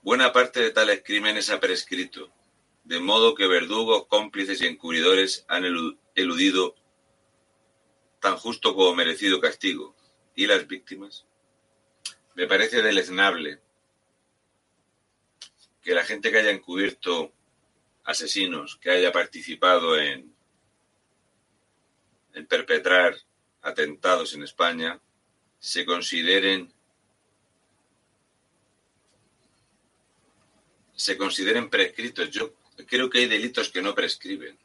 Buena 0.00 0.32
parte 0.32 0.60
de 0.60 0.70
tales 0.70 1.02
crímenes 1.04 1.50
ha 1.50 1.60
prescrito, 1.60 2.32
de 2.84 2.98
modo 2.98 3.34
que 3.34 3.46
verdugos, 3.46 4.06
cómplices 4.06 4.62
y 4.62 4.66
encubridores 4.68 5.44
han 5.48 5.66
eludido 6.14 6.77
tan 8.20 8.36
justo 8.36 8.74
como 8.74 8.94
merecido 8.94 9.40
castigo. 9.40 9.94
¿Y 10.34 10.46
las 10.46 10.66
víctimas? 10.66 11.26
Me 12.34 12.46
parece 12.46 12.82
deleznable 12.82 13.60
que 15.82 15.94
la 15.94 16.04
gente 16.04 16.30
que 16.30 16.38
haya 16.38 16.50
encubierto 16.50 17.32
asesinos, 18.04 18.76
que 18.76 18.90
haya 18.90 19.12
participado 19.12 19.98
en 19.98 20.38
en 22.38 22.46
perpetrar 22.46 23.16
atentados 23.62 24.32
en 24.34 24.44
España 24.44 25.00
se 25.58 25.84
consideren 25.84 26.72
se 30.94 31.16
consideren 31.16 31.68
prescritos. 31.68 32.30
Yo 32.30 32.54
creo 32.86 33.10
que 33.10 33.18
hay 33.18 33.26
delitos 33.26 33.68
que 33.70 33.82
no 33.82 33.94
prescriben. 33.94 34.58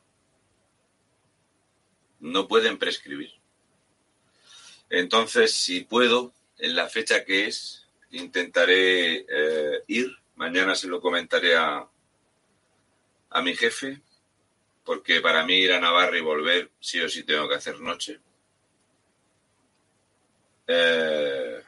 No 2.20 2.48
pueden 2.48 2.78
prescribir. 2.78 3.32
Entonces, 4.94 5.56
si 5.56 5.82
puedo, 5.82 6.36
en 6.60 6.76
la 6.76 6.88
fecha 6.88 7.26
que 7.26 7.48
es, 7.48 7.88
intentaré 8.12 9.26
eh, 9.28 9.84
ir. 9.88 10.16
Mañana 10.36 10.76
se 10.76 10.88
lo 10.88 11.02
comentaré 11.02 11.56
a, 11.56 11.88
a 13.32 13.42
mi 13.42 13.56
jefe 13.56 14.02
porque 14.86 15.20
para 15.20 15.46
mí 15.46 15.56
ir 15.56 15.74
a 15.74 15.80
Navarra 15.80 16.16
y 16.16 16.22
volver 16.22 16.70
sí 16.80 17.02
o 17.02 17.10
sí 17.10 17.24
tengo 17.24 17.50
que 17.50 17.56
hacer 17.56 17.80
noche. 17.80 18.20
Eh, 20.68 21.60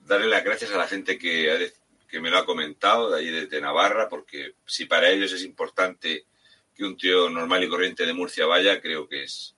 darle 0.00 0.26
las 0.26 0.44
gracias 0.44 0.70
a 0.72 0.76
la 0.76 0.86
gente 0.86 1.18
que, 1.18 1.72
que 2.06 2.20
me 2.20 2.28
lo 2.28 2.36
ha 2.36 2.44
comentado 2.44 3.10
de 3.10 3.18
allí 3.18 3.30
desde 3.30 3.62
Navarra, 3.62 4.10
porque 4.10 4.56
si 4.66 4.84
para 4.84 5.08
ellos 5.08 5.32
es 5.32 5.42
importante 5.42 6.26
que 6.74 6.84
un 6.84 6.98
tío 6.98 7.30
normal 7.30 7.64
y 7.64 7.68
corriente 7.68 8.04
de 8.04 8.12
Murcia 8.12 8.44
vaya, 8.44 8.78
creo 8.82 9.08
que 9.08 9.22
es, 9.22 9.54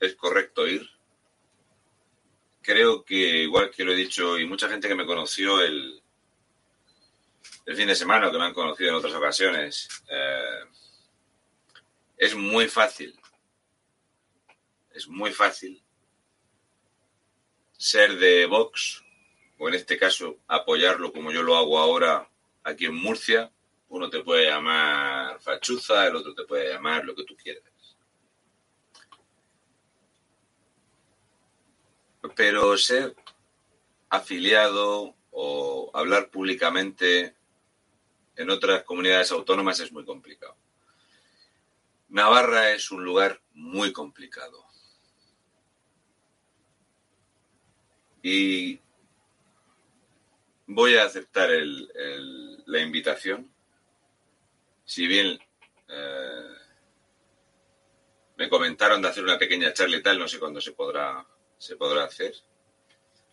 es 0.00 0.14
correcto 0.14 0.66
ir. 0.66 0.88
Creo 2.62 3.04
que, 3.04 3.14
igual 3.14 3.70
que 3.70 3.84
lo 3.84 3.92
he 3.92 3.96
dicho, 3.96 4.38
y 4.38 4.46
mucha 4.46 4.68
gente 4.68 4.88
que 4.88 4.94
me 4.94 5.06
conoció 5.06 5.60
el, 5.62 6.02
el 7.66 7.76
fin 7.76 7.86
de 7.86 7.94
semana, 7.94 8.30
que 8.30 8.38
me 8.38 8.44
han 8.44 8.54
conocido 8.54 8.90
en 8.90 8.96
otras 8.96 9.14
ocasiones, 9.14 9.88
eh, 10.08 10.64
es 12.16 12.34
muy 12.34 12.68
fácil, 12.68 13.18
es 14.90 15.06
muy 15.06 15.32
fácil 15.32 15.82
ser 17.76 18.16
de 18.18 18.46
Vox, 18.46 19.04
o 19.58 19.68
en 19.68 19.74
este 19.74 19.98
caso 19.98 20.38
apoyarlo 20.46 21.12
como 21.12 21.30
yo 21.30 21.42
lo 21.42 21.56
hago 21.56 21.78
ahora 21.78 22.28
aquí 22.62 22.86
en 22.86 22.94
Murcia. 22.94 23.50
Uno 23.88 24.10
te 24.10 24.22
puede 24.22 24.46
llamar 24.46 25.40
fachuza, 25.40 26.06
el 26.06 26.16
otro 26.16 26.34
te 26.34 26.44
puede 26.44 26.72
llamar 26.72 27.04
lo 27.04 27.14
que 27.14 27.24
tú 27.24 27.36
quieras. 27.36 27.62
Pero 32.36 32.78
ser 32.78 33.16
afiliado 34.08 35.16
o 35.32 35.90
hablar 35.92 36.30
públicamente 36.30 37.34
en 38.36 38.50
otras 38.50 38.84
comunidades 38.84 39.32
autónomas 39.32 39.80
es 39.80 39.90
muy 39.90 40.04
complicado. 40.04 40.56
Navarra 42.08 42.70
es 42.70 42.90
un 42.90 43.04
lugar 43.04 43.40
muy 43.52 43.92
complicado. 43.92 44.64
Y 48.22 48.80
voy 50.66 50.96
a 50.96 51.04
aceptar 51.04 51.50
la 52.66 52.80
invitación. 52.80 53.50
Si 54.84 55.06
bien 55.06 55.38
eh, 55.88 56.54
me 58.36 58.48
comentaron 58.48 59.00
de 59.00 59.08
hacer 59.08 59.24
una 59.24 59.38
pequeña 59.38 59.72
charla 59.72 59.96
y 59.96 60.02
tal, 60.02 60.18
no 60.18 60.28
sé 60.28 60.38
cuándo 60.38 60.60
se 60.60 60.72
podrá, 60.72 61.26
se 61.58 61.76
podrá 61.76 62.04
hacer, 62.04 62.34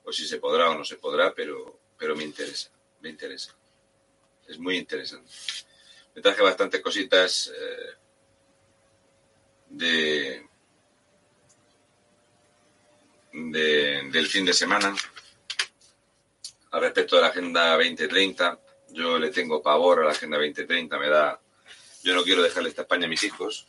o 0.03 0.11
si 0.11 0.27
se 0.27 0.37
podrá 0.37 0.69
o 0.69 0.77
no 0.77 0.83
se 0.83 0.97
podrá, 0.97 1.33
pero, 1.33 1.79
pero 1.97 2.15
me 2.15 2.23
interesa, 2.23 2.71
me 3.01 3.09
interesa. 3.09 3.55
Es 4.47 4.57
muy 4.59 4.77
interesante. 4.77 5.31
Me 6.15 6.21
traje 6.21 6.41
bastantes 6.41 6.81
cositas 6.81 7.51
eh, 7.55 7.93
de, 9.69 10.47
de, 13.31 14.09
del 14.11 14.27
fin 14.27 14.45
de 14.45 14.53
semana 14.53 14.93
al 16.71 16.81
respecto 16.81 17.15
de 17.15 17.21
la 17.21 17.29
Agenda 17.29 17.75
2030. 17.75 18.59
Yo 18.89 19.17
le 19.17 19.31
tengo 19.31 19.61
pavor 19.61 20.01
a 20.01 20.05
la 20.05 20.11
Agenda 20.11 20.37
2030, 20.37 20.99
me 20.99 21.09
da... 21.09 21.39
Yo 22.03 22.13
no 22.13 22.23
quiero 22.23 22.43
dejarle 22.43 22.69
esta 22.69 22.81
España 22.81 23.05
a 23.05 23.09
mis 23.09 23.23
hijos. 23.23 23.65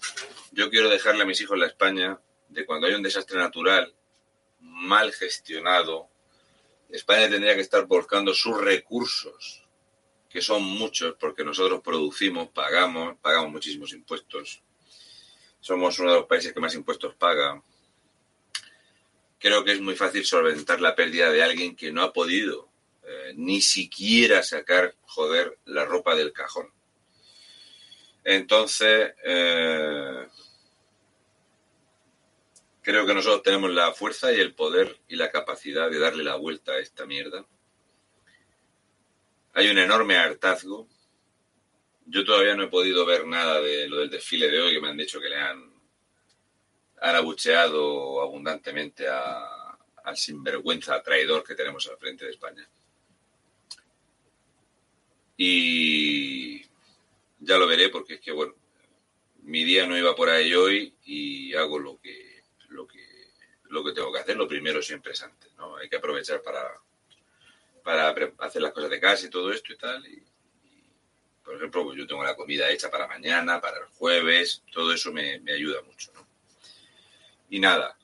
Yo 0.50 0.68
quiero 0.68 0.88
dejarle 0.88 1.23
a 1.23 1.26
mis 1.26 1.40
hijos 1.40 1.56
la 1.56 1.66
España 1.66 2.18
de 2.49 2.66
cuando 2.66 2.88
hay 2.88 2.94
un 2.94 3.02
desastre 3.02 3.38
natural 3.38 3.94
mal 4.85 5.12
gestionado. 5.12 6.09
España 6.88 7.29
tendría 7.29 7.55
que 7.55 7.62
estar 7.62 7.87
volcando 7.87 8.33
sus 8.35 8.61
recursos, 8.61 9.64
que 10.29 10.41
son 10.41 10.62
muchos, 10.62 11.17
porque 11.19 11.45
nosotros 11.45 11.81
producimos, 11.83 12.49
pagamos, 12.49 13.17
pagamos 13.21 13.50
muchísimos 13.50 13.93
impuestos. 13.93 14.62
Somos 15.61 15.99
uno 15.99 16.11
de 16.11 16.19
los 16.19 16.26
países 16.26 16.53
que 16.53 16.61
más 16.61 16.75
impuestos 16.75 17.14
paga. 17.14 17.62
Creo 19.38 19.64
que 19.64 19.73
es 19.73 19.81
muy 19.81 19.97
fácil 19.97 20.25
solventar 20.25 20.81
la 20.81 20.95
pérdida 20.95 21.31
de 21.31 21.43
alguien 21.43 21.75
que 21.75 21.93
no 21.93 22.03
ha 22.03 22.12
podido 22.12 22.71
eh, 23.03 23.33
ni 23.37 23.61
siquiera 23.61 24.43
sacar, 24.43 24.95
joder, 25.03 25.59
la 25.67 25.85
ropa 25.85 26.14
del 26.14 26.33
cajón. 26.33 26.73
Entonces, 28.25 29.12
eh, 29.23 30.26
creo 32.85 33.07
que 33.07 33.14
nosotros 33.14 33.43
tenemos 33.43 33.71
la 33.71 33.93
fuerza 33.93 34.31
y 34.31 34.38
el 34.38 34.55
poder 34.55 35.00
y 35.09 35.17
la 35.17 35.31
capacidad 35.31 35.91
de 35.91 35.99
darle 35.99 36.23
la 36.23 36.37
vuelta 36.37 36.73
a 36.73 36.79
esta 36.79 37.07
mierda. 37.07 37.45
Hay 39.55 39.69
un 39.69 39.79
enorme 39.79 40.17
hartazgo. 40.17 40.87
Yo 42.05 42.25
todavía 42.25 42.55
no 42.55 42.64
he 42.64 42.69
podido 42.69 43.07
ver 43.07 43.26
nada 43.26 43.61
de 43.61 43.88
lo 43.88 43.97
del 43.97 44.11
desfile 44.11 44.50
de 44.50 44.61
hoy, 44.61 44.75
que 44.75 44.81
me 44.83 44.91
han 44.91 44.99
dicho 44.99 45.19
que 45.19 45.31
le 45.31 45.37
han, 45.37 45.73
abucheado 47.00 48.21
abundantemente 48.21 49.09
a, 49.09 49.79
al 50.05 50.17
sinvergüenza 50.17 51.03
traidor 51.03 51.43
que 51.43 51.55
tenemos 51.55 51.88
al 51.88 51.97
frente 51.97 52.26
de 52.26 52.33
España. 52.33 52.69
Y 55.38 56.61
ya 57.41 57.57
lo 57.57 57.67
veré 57.67 57.88
porque 57.88 58.14
es 58.14 58.21
que, 58.21 58.33
bueno, 58.33 58.55
mi 59.43 59.64
día 59.64 59.87
no 59.87 59.97
iba 59.97 60.14
por 60.14 60.29
ahí 60.29 60.55
hoy 60.55 60.95
y 61.05 61.55
hago 61.55 61.79
lo 61.79 61.99
que, 62.00 62.24
lo 62.75 62.87
que, 62.87 63.33
lo 63.64 63.85
que 63.85 63.93
tengo 63.93 64.12
que 64.12 64.21
hacer. 64.21 64.37
Lo 64.37 64.49
primero 64.49 64.83
siempre 64.83 65.12
es 65.12 65.23
antes, 65.23 65.54
¿no? 65.54 65.76
Hay 65.76 65.88
que 65.88 65.97
aprovechar 65.97 66.43
para, 66.43 66.81
para 67.83 68.14
hacer 68.38 68.62
las 68.62 68.73
cosas 68.73 68.90
de 68.90 69.00
casa 69.00 69.26
y 69.26 69.31
todo 69.31 69.52
esto 69.52 69.73
y 69.73 69.76
tal. 69.78 70.07
Y, 70.07 70.23
por 71.45 71.57
ejemplo, 71.57 71.85
pues 71.85 71.99
yo 71.99 72.07
tengo 72.07 72.25
la 72.25 72.37
comida 72.37 72.71
hecha 72.71 72.90
para 72.90 73.07
mañana, 73.07 73.61
para 73.61 73.78
el 73.78 73.87
jueves, 73.87 74.62
todo 74.73 74.93
eso 74.93 75.12
me, 75.12 75.38
me 75.40 75.52
ayuda 75.52 75.83
mucho, 75.83 76.12
¿no? 76.14 76.26
Y 77.50 77.61
nada, 77.61 77.97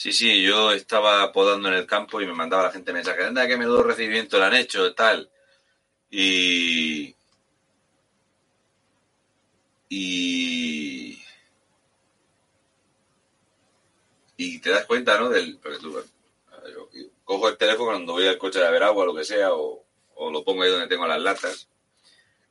Sí, 0.00 0.14
sí, 0.14 0.42
yo 0.42 0.72
estaba 0.72 1.30
podando 1.30 1.68
en 1.68 1.74
el 1.74 1.86
campo 1.86 2.22
y 2.22 2.26
me 2.26 2.32
mandaba 2.32 2.62
la 2.62 2.72
gente 2.72 2.90
mensajes, 2.90 3.26
anda, 3.26 3.46
que 3.46 3.58
menudo 3.58 3.82
recibimiento 3.82 4.38
le 4.38 4.46
han 4.46 4.54
hecho, 4.54 4.94
tal. 4.94 5.30
Y... 6.10 7.14
Y... 9.88 11.22
Y 14.36 14.58
te 14.60 14.70
das 14.70 14.86
cuenta, 14.86 15.18
¿no? 15.18 15.28
Del... 15.28 15.58
Tú, 15.58 15.92
yo 15.92 16.88
cojo 17.24 17.48
el 17.48 17.56
teléfono 17.56 17.90
cuando 17.90 18.12
voy 18.14 18.26
al 18.26 18.38
coche 18.38 18.64
a 18.64 18.70
ver 18.70 18.82
agua, 18.82 19.04
lo 19.04 19.14
que 19.14 19.24
sea, 19.24 19.52
o, 19.52 19.84
o 20.14 20.30
lo 20.30 20.44
pongo 20.44 20.62
ahí 20.62 20.70
donde 20.70 20.88
tengo 20.88 21.06
las 21.06 21.20
latas. 21.20 21.68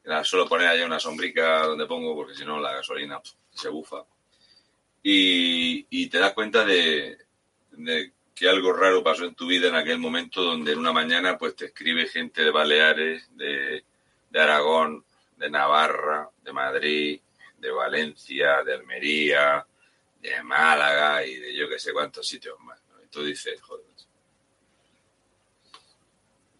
La 0.03 0.23
suelo 0.23 0.47
poner 0.47 0.67
allá 0.67 0.85
una 0.85 0.99
sombrica 0.99 1.65
donde 1.65 1.85
pongo, 1.85 2.15
porque 2.15 2.35
si 2.35 2.45
no 2.45 2.59
la 2.59 2.73
gasolina 2.73 3.21
se 3.51 3.69
bufa. 3.69 4.05
Y, 5.03 5.85
y 5.89 6.07
te 6.07 6.19
das 6.19 6.33
cuenta 6.33 6.65
de, 6.65 7.17
de 7.71 8.13
que 8.39 8.47
algo 8.47 8.71
raro 8.71 9.03
pasó 9.03 9.25
en 9.25 9.35
tu 9.35 9.47
vida 9.47 9.67
en 9.67 9.75
aquel 9.75 9.99
momento 9.99 10.41
donde 10.41 10.71
en 10.71 10.79
una 10.79 10.93
mañana 10.93 11.37
pues 11.37 11.57
te 11.57 11.65
escribe 11.65 12.07
gente 12.07 12.41
de 12.41 12.51
Baleares, 12.51 13.27
de, 13.35 13.83
de 14.29 14.39
Aragón, 14.39 15.03
de 15.35 15.49
Navarra, 15.49 16.29
de 16.41 16.53
Madrid, 16.53 17.19
de 17.57 17.69
Valencia, 17.69 18.63
de 18.63 18.75
Almería, 18.75 19.67
de 20.21 20.41
Málaga 20.41 21.25
y 21.25 21.35
de 21.35 21.53
yo 21.53 21.67
que 21.67 21.79
sé 21.79 21.91
cuántos 21.91 22.25
sitios 22.25 22.57
más. 22.61 22.81
Y 23.03 23.07
tú 23.07 23.25
dices, 23.25 23.59
joder, 23.61 23.83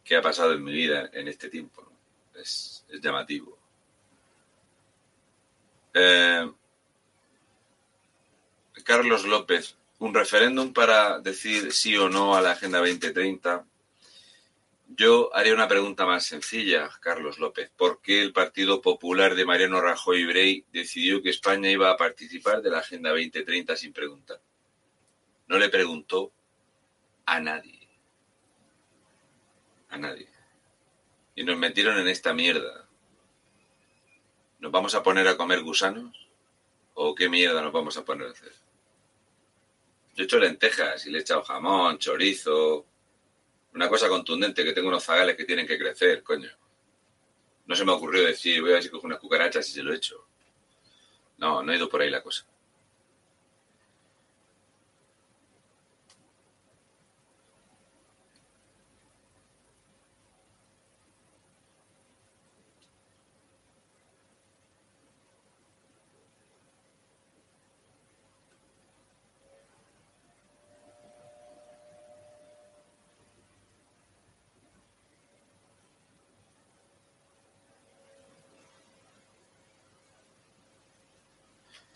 ¿qué 0.04 0.18
ha 0.18 0.22
pasado 0.22 0.52
en 0.52 0.64
mi 0.66 0.74
vida 0.74 1.10
en 1.14 1.30
este 1.30 1.48
tiempo? 1.48 1.90
Es, 2.36 2.86
es, 2.90 3.00
llamativo. 3.00 3.58
Eh, 5.94 6.52
Carlos 8.84 9.24
López 9.24 9.79
un 10.00 10.14
referéndum 10.14 10.74
para 10.74 11.20
decir 11.20 11.72
sí 11.74 11.96
o 11.98 12.10
no 12.10 12.36
a 12.36 12.42
la 12.42 12.52
Agenda 12.52 12.80
2030, 12.80 13.66
yo 14.88 15.30
haría 15.36 15.54
una 15.54 15.68
pregunta 15.68 16.06
más 16.06 16.26
sencilla, 16.26 16.90
Carlos 17.00 17.38
López. 17.38 17.70
¿Por 17.78 18.02
qué 18.02 18.22
el 18.22 18.34
Partido 18.34 18.82
Popular 18.82 19.36
de 19.36 19.46
Mariano 19.46 19.82
Rajoy 19.82 20.26
Brey 20.26 20.66
decidió 20.72 21.22
que 21.22 21.30
España 21.30 21.70
iba 21.70 21.92
a 21.92 21.98
participar 21.98 22.62
de 22.62 22.72
la 22.72 22.80
Agenda 22.80 23.10
2030 23.12 23.76
sin 23.76 23.94
preguntar? 23.94 24.42
No 25.48 25.60
le 25.60 25.70
preguntó 25.70 26.32
a 27.26 27.40
nadie. 27.40 27.88
A 29.90 29.98
nadie. 29.98 30.28
Y 31.36 31.44
nos 31.44 31.58
metieron 31.58 32.00
en 32.00 32.08
esta 32.08 32.34
mierda. 32.34 32.88
¿Nos 34.60 34.72
vamos 34.72 34.96
a 34.96 35.04
poner 35.04 35.28
a 35.28 35.38
comer 35.38 35.62
gusanos? 35.62 36.28
¿O 36.94 37.14
qué 37.14 37.30
mierda 37.30 37.62
nos 37.62 37.72
vamos 37.72 37.96
a 37.98 38.04
poner 38.04 38.28
a 38.28 38.32
hacer? 38.32 38.69
Yo 40.16 40.24
he 40.24 40.26
hecho 40.26 40.40
lentejas 40.40 41.06
y 41.06 41.12
le 41.12 41.20
he 41.20 41.22
echado 41.22 41.44
jamón, 41.44 41.98
chorizo. 41.98 42.86
Una 43.74 43.88
cosa 43.88 44.10
contundente, 44.10 44.64
que 44.64 44.74
tengo 44.74 44.88
unos 44.88 45.04
zagales 45.04 45.36
que 45.36 45.46
tienen 45.46 45.68
que 45.68 45.78
crecer, 45.78 46.24
coño. 46.24 46.50
No 47.66 47.76
se 47.76 47.86
me 47.86 47.92
ocurrió 47.92 48.24
decir, 48.24 48.62
voy 48.62 48.72
a 48.72 48.74
ver 48.76 48.84
si 48.84 48.90
cojo 48.90 49.06
unas 49.06 49.20
cucarachas 49.20 49.70
y 49.70 49.74
se 49.74 49.84
lo 49.84 49.94
he 49.94 49.98
hecho. 49.98 50.26
No, 51.38 51.62
no 51.62 51.72
ha 51.72 51.76
ido 51.76 51.88
por 51.88 52.02
ahí 52.02 52.10
la 52.10 52.24
cosa. 52.24 52.46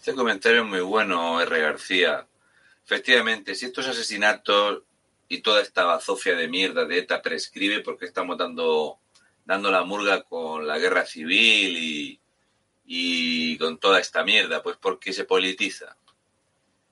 Este 0.03 0.15
comentario 0.15 0.63
es 0.63 0.67
muy 0.67 0.81
bueno, 0.81 1.39
R. 1.39 1.61
García. 1.61 2.27
Efectivamente, 2.83 3.55
si 3.55 3.67
estos 3.67 3.87
asesinatos 3.87 4.83
y 5.29 5.37
toda 5.37 5.61
esta 5.61 5.85
bazofia 5.85 6.35
de 6.35 6.49
mierda 6.49 6.83
de 6.83 6.97
ETA 6.97 7.21
prescribe, 7.21 7.79
¿por 7.79 7.97
qué 7.97 8.07
estamos 8.07 8.37
dando, 8.37 8.99
dando 9.45 9.71
la 9.71 9.85
murga 9.85 10.23
con 10.23 10.67
la 10.67 10.77
guerra 10.77 11.05
civil 11.05 11.77
y, 11.77 12.19
y 12.85 13.57
con 13.57 13.77
toda 13.77 14.01
esta 14.01 14.25
mierda? 14.25 14.61
Pues 14.61 14.75
porque 14.75 15.13
se 15.13 15.23
politiza. 15.23 15.95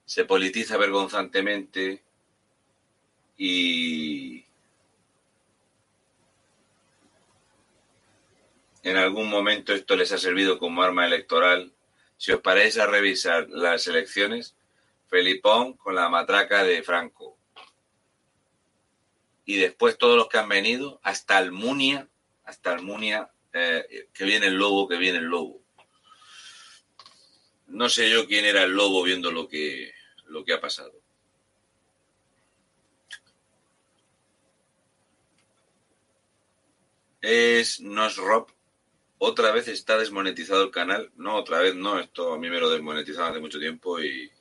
Se 0.06 0.24
politiza 0.24 0.78
vergonzantemente 0.78 2.02
y 3.38 4.46
en 8.84 8.96
algún 8.96 9.30
momento 9.30 9.74
esto 9.74 9.98
les 9.98 10.14
ha 10.14 10.18
servido 10.18 10.58
como 10.58 10.82
arma 10.82 11.06
electoral 11.06 11.74
si 12.22 12.32
os 12.32 12.42
paráis 12.42 12.78
a 12.78 12.86
revisar 12.86 13.50
las 13.50 13.88
elecciones, 13.88 14.56
Felipón 15.08 15.74
con 15.74 15.96
la 15.96 16.08
matraca 16.08 16.64
de 16.64 16.84
Franco. 16.84 17.36
y 19.44 19.58
después 19.58 19.98
todos 19.98 20.16
los 20.16 20.28
que 20.30 20.38
han 20.38 20.48
venido, 20.48 21.00
hasta 21.02 21.38
Almunia, 21.38 22.08
hasta 22.44 22.74
Almunia, 22.74 23.32
eh, 23.52 24.08
que 24.14 24.24
viene 24.24 24.46
el 24.46 24.54
lobo, 24.54 24.88
que 24.88 24.98
viene 24.98 25.18
el 25.18 25.26
lobo. 25.26 25.64
No 27.66 27.90
sé 27.90 28.08
yo 28.12 28.28
quién 28.28 28.46
era 28.46 28.62
el 28.64 28.72
lobo 28.74 29.02
viendo 29.02 29.32
lo 29.32 29.48
que, 29.48 29.92
lo 30.26 30.46
que 30.46 30.54
ha 30.54 30.62
pasado. 30.62 30.94
Es 37.20 37.82
Nos 37.82 38.16
Rob. 38.18 38.61
Otra 39.24 39.52
vez 39.52 39.68
está 39.68 40.00
desmonetizado 40.00 40.64
el 40.64 40.72
canal. 40.72 41.12
No, 41.16 41.36
otra 41.36 41.60
vez 41.60 41.76
no. 41.76 42.00
Esto 42.00 42.34
a 42.34 42.40
mí 42.40 42.50
me 42.50 42.60
lo 42.60 42.72
desmonetizaron 42.72 43.30
hace 43.30 43.40
mucho 43.40 43.60
tiempo 43.60 44.02
y. 44.02 44.32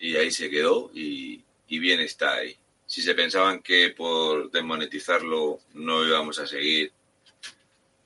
Y 0.00 0.16
ahí 0.16 0.32
se 0.32 0.50
quedó 0.50 0.90
y, 0.92 1.44
y 1.68 1.78
bien 1.78 2.00
está 2.00 2.32
ahí. 2.34 2.58
Si 2.84 3.00
se 3.00 3.14
pensaban 3.14 3.62
que 3.62 3.90
por 3.90 4.50
desmonetizarlo 4.50 5.60
no 5.74 6.04
íbamos 6.04 6.40
a 6.40 6.48
seguir 6.48 6.92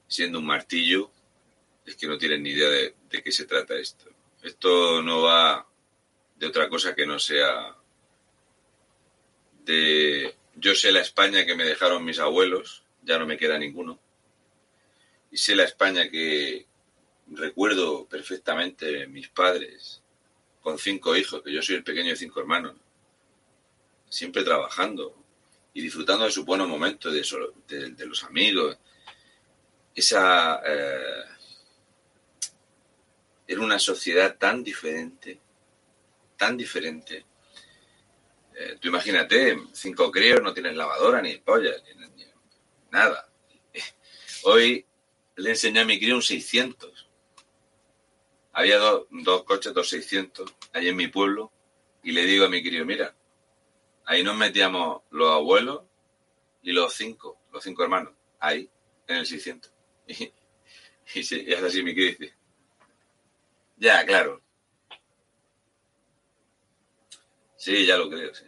siendo 0.06 0.38
un 0.38 0.44
martillo, 0.44 1.10
es 1.86 1.96
que 1.96 2.06
no 2.06 2.18
tienen 2.18 2.42
ni 2.42 2.50
idea 2.50 2.68
de, 2.68 2.94
de 3.08 3.22
qué 3.22 3.32
se 3.32 3.46
trata 3.46 3.74
esto. 3.74 4.04
Esto 4.42 5.00
no 5.00 5.22
va 5.22 5.66
de 6.36 6.46
otra 6.46 6.68
cosa 6.68 6.94
que 6.94 7.06
no 7.06 7.18
sea 7.18 7.74
de 9.64 10.34
yo 10.56 10.74
sé 10.74 10.92
la 10.92 11.00
España 11.00 11.46
que 11.46 11.54
me 11.54 11.64
dejaron 11.64 12.04
mis 12.04 12.18
abuelos, 12.18 12.82
ya 13.02 13.18
no 13.18 13.24
me 13.24 13.38
queda 13.38 13.58
ninguno, 13.58 13.98
y 15.30 15.36
sé 15.36 15.54
la 15.54 15.64
España 15.64 16.10
que 16.10 16.66
recuerdo 17.30 18.06
perfectamente 18.06 19.06
mis 19.06 19.28
padres 19.28 20.02
con 20.60 20.78
cinco 20.78 21.16
hijos, 21.16 21.42
que 21.42 21.52
yo 21.52 21.62
soy 21.62 21.76
el 21.76 21.84
pequeño 21.84 22.10
de 22.10 22.16
cinco 22.16 22.40
hermanos, 22.40 22.74
siempre 24.08 24.42
trabajando 24.42 25.14
y 25.74 25.80
disfrutando 25.80 26.24
de 26.24 26.30
su 26.30 26.44
buenos 26.44 26.68
momentos, 26.68 27.12
de, 27.12 28.06
los 28.06 28.24
amigos. 28.24 28.78
Esa 29.94 30.60
eh, 30.64 31.24
era 33.46 33.60
una 33.60 33.78
sociedad 33.78 34.36
tan 34.36 34.62
diferente, 34.62 35.38
tan 36.36 36.56
diferente. 36.56 37.24
Eh, 38.54 38.78
tú 38.80 38.88
imagínate, 38.88 39.56
cinco 39.72 40.10
críos, 40.10 40.42
no 40.42 40.52
tienes 40.52 40.74
lavadora, 40.74 41.22
ni 41.22 41.34
ni- 41.34 41.42
nada. 42.90 43.28
Hoy 44.44 44.84
le 45.38 45.50
enseñé 45.50 45.80
a 45.80 45.84
mi 45.84 45.98
crío 45.98 46.16
un 46.16 46.22
600. 46.22 47.08
Había 48.52 48.78
dos, 48.78 49.44
coches, 49.44 49.72
dos 49.72 49.88
600, 49.88 50.52
ahí 50.72 50.88
en 50.88 50.96
mi 50.96 51.06
pueblo, 51.06 51.52
y 52.02 52.10
le 52.10 52.24
digo 52.24 52.44
a 52.44 52.48
mi 52.48 52.60
crío, 52.60 52.84
mira, 52.84 53.14
ahí 54.04 54.24
nos 54.24 54.36
metíamos 54.36 55.02
los 55.10 55.32
abuelos 55.32 55.82
y 56.62 56.72
los 56.72 56.92
cinco, 56.92 57.40
los 57.52 57.62
cinco 57.62 57.84
hermanos, 57.84 58.14
ahí, 58.40 58.68
en 59.06 59.16
el 59.16 59.26
600. 59.26 59.72
Y, 61.14 61.20
y, 61.20 61.24
sí, 61.24 61.42
y 61.46 61.52
es 61.52 61.62
así 61.62 61.82
mi 61.82 61.94
crío 61.94 62.08
dice, 62.08 62.34
ya, 63.76 64.04
claro. 64.04 64.42
Sí, 67.56 67.86
ya 67.86 67.96
lo 67.96 68.10
creo, 68.10 68.34
sí. 68.34 68.44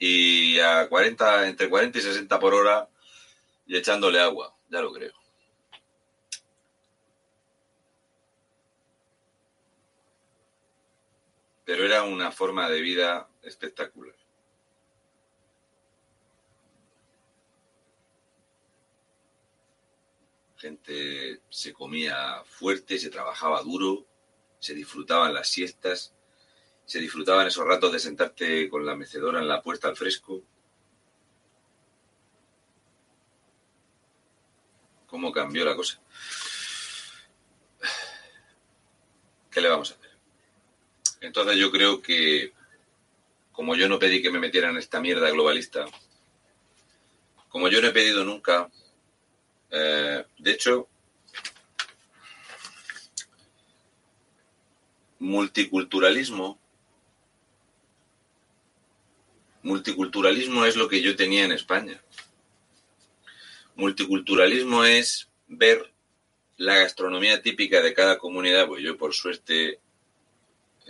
Y 0.00 0.58
a 0.58 0.88
40, 0.88 1.48
entre 1.48 1.68
40 1.68 1.98
y 1.98 2.00
60 2.00 2.40
por 2.40 2.54
hora 2.54 2.88
y 3.66 3.76
echándole 3.76 4.18
agua, 4.18 4.56
ya 4.68 4.80
lo 4.80 4.92
creo. 4.92 5.19
Pero 11.70 11.84
era 11.84 12.02
una 12.02 12.32
forma 12.32 12.68
de 12.68 12.80
vida 12.80 13.30
espectacular. 13.44 14.16
Gente 20.56 21.42
se 21.48 21.72
comía 21.72 22.42
fuerte, 22.44 22.98
se 22.98 23.08
trabajaba 23.08 23.62
duro, 23.62 24.04
se 24.58 24.74
disfrutaban 24.74 25.32
las 25.32 25.48
siestas, 25.48 26.12
se 26.84 26.98
disfrutaban 26.98 27.46
esos 27.46 27.64
ratos 27.64 27.92
de 27.92 28.00
sentarte 28.00 28.68
con 28.68 28.84
la 28.84 28.96
mecedora 28.96 29.38
en 29.38 29.46
la 29.46 29.62
puerta 29.62 29.86
al 29.86 29.96
fresco. 29.96 30.42
¿Cómo 35.06 35.30
cambió 35.30 35.64
la 35.64 35.76
cosa? 35.76 36.02
¿Qué 39.52 39.60
le 39.60 39.68
vamos 39.68 39.92
a 39.92 39.94
hacer? 39.94 39.99
Entonces 41.20 41.56
yo 41.56 41.70
creo 41.70 42.00
que, 42.00 42.52
como 43.52 43.76
yo 43.76 43.88
no 43.88 43.98
pedí 43.98 44.22
que 44.22 44.30
me 44.30 44.38
metieran 44.38 44.78
esta 44.78 45.00
mierda 45.00 45.30
globalista, 45.30 45.84
como 47.48 47.68
yo 47.68 47.82
no 47.82 47.88
he 47.88 47.92
pedido 47.92 48.24
nunca, 48.24 48.70
eh, 49.70 50.24
de 50.38 50.50
hecho, 50.50 50.88
multiculturalismo, 55.18 56.58
multiculturalismo 59.62 60.64
es 60.64 60.76
lo 60.76 60.88
que 60.88 61.02
yo 61.02 61.14
tenía 61.16 61.44
en 61.44 61.52
España. 61.52 62.02
Multiculturalismo 63.74 64.84
es 64.84 65.28
ver 65.48 65.92
la 66.56 66.76
gastronomía 66.76 67.42
típica 67.42 67.82
de 67.82 67.94
cada 67.94 68.18
comunidad, 68.18 68.66
pues 68.66 68.82
yo 68.82 68.96
por 68.96 69.12
suerte 69.12 69.80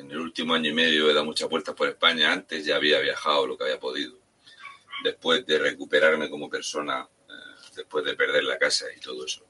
en 0.01 0.11
el 0.11 0.19
último 0.19 0.55
año 0.55 0.71
y 0.71 0.75
medio 0.75 1.11
he 1.11 1.15
dado 1.15 1.27
muchas 1.27 1.49
vueltas 1.49 1.75
por 1.75 1.89
España, 1.89 2.33
antes 2.33 2.65
ya 2.65 2.77
había 2.77 3.01
viajado 3.01 3.47
lo 3.47 3.57
que 3.57 3.65
había 3.65 3.79
podido, 3.79 4.19
después 5.05 5.45
de 5.47 5.59
recuperarme 5.59 6.31
como 6.31 6.49
persona, 6.49 7.07
eh, 7.29 7.33
después 7.77 8.05
de 8.05 8.15
perder 8.15 8.45
la 8.45 8.59
casa 8.59 8.87
y 8.97 9.01
todo 9.01 9.25
eso. 9.25 9.47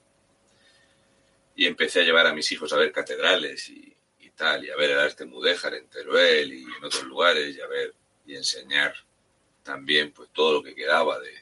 Y 1.55 1.65
empecé 1.65 2.01
a 2.01 2.03
llevar 2.03 2.27
a 2.27 2.33
mis 2.33 2.51
hijos 2.51 2.71
a 2.73 2.77
ver 2.77 2.91
catedrales 2.91 3.69
y, 3.69 3.95
y 4.19 4.29
tal, 4.31 4.65
y 4.65 4.69
a 4.69 4.75
ver 4.75 4.91
el 4.91 4.99
arte 4.99 5.25
mudéjar 5.25 5.73
en 5.75 5.87
Teruel 5.87 6.53
y 6.53 6.63
en 6.63 6.83
otros 6.83 7.03
lugares, 7.03 7.55
y 7.55 7.61
a 7.61 7.67
ver 7.67 7.93
y 8.25 8.35
enseñar 8.35 8.93
también 9.63 10.11
pues 10.11 10.29
todo 10.31 10.53
lo 10.53 10.63
que 10.63 10.75
quedaba 10.75 11.19
de, 11.19 11.33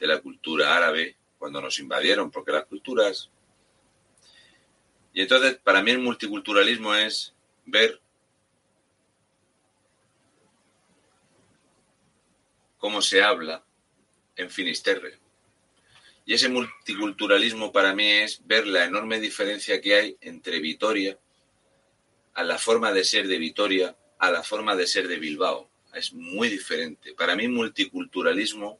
de 0.00 0.06
la 0.06 0.20
cultura 0.20 0.76
árabe 0.76 1.16
cuando 1.38 1.60
nos 1.60 1.78
invadieron, 1.78 2.30
porque 2.30 2.52
las 2.52 2.64
culturas... 2.64 3.30
Y 5.12 5.22
entonces, 5.22 5.56
para 5.56 5.82
mí 5.82 5.90
el 5.90 5.98
multiculturalismo 5.98 6.94
es 6.94 7.34
ver 7.66 8.00
cómo 12.78 13.02
se 13.02 13.22
habla 13.22 13.64
en 14.36 14.50
Finisterre. 14.50 15.18
Y 16.24 16.34
ese 16.34 16.48
multiculturalismo 16.48 17.72
para 17.72 17.94
mí 17.94 18.08
es 18.08 18.44
ver 18.46 18.66
la 18.66 18.84
enorme 18.84 19.20
diferencia 19.20 19.80
que 19.80 19.94
hay 19.94 20.16
entre 20.20 20.60
Vitoria, 20.60 21.18
a 22.34 22.44
la 22.44 22.58
forma 22.58 22.92
de 22.92 23.04
ser 23.04 23.26
de 23.26 23.38
Vitoria, 23.38 23.96
a 24.18 24.30
la 24.30 24.42
forma 24.42 24.76
de 24.76 24.86
ser 24.86 25.08
de 25.08 25.18
Bilbao. 25.18 25.68
Es 25.92 26.12
muy 26.12 26.48
diferente. 26.48 27.14
Para 27.14 27.34
mí 27.34 27.48
multiculturalismo 27.48 28.78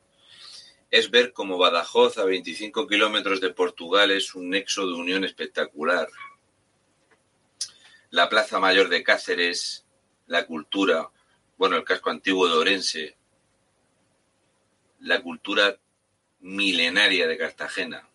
es 0.90 1.10
ver 1.10 1.32
cómo 1.32 1.58
Badajoz, 1.58 2.18
a 2.18 2.24
25 2.24 2.86
kilómetros 2.86 3.40
de 3.40 3.50
Portugal, 3.50 4.10
es 4.10 4.34
un 4.34 4.50
nexo 4.50 4.86
de 4.86 4.94
unión 4.94 5.24
espectacular. 5.24 6.08
La 8.10 8.28
Plaza 8.28 8.58
Mayor 8.58 8.88
de 8.88 9.04
Cáceres, 9.04 9.86
la 10.26 10.44
cultura, 10.44 11.10
bueno, 11.56 11.76
el 11.76 11.84
casco 11.84 12.10
antiguo 12.10 12.48
de 12.48 12.54
Orense, 12.54 13.16
la 14.98 15.22
cultura 15.22 15.78
milenaria 16.40 17.28
de 17.28 17.38
Cartagena, 17.38 18.08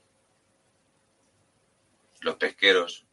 los 2.20 2.36
pesqueros, 2.36 3.06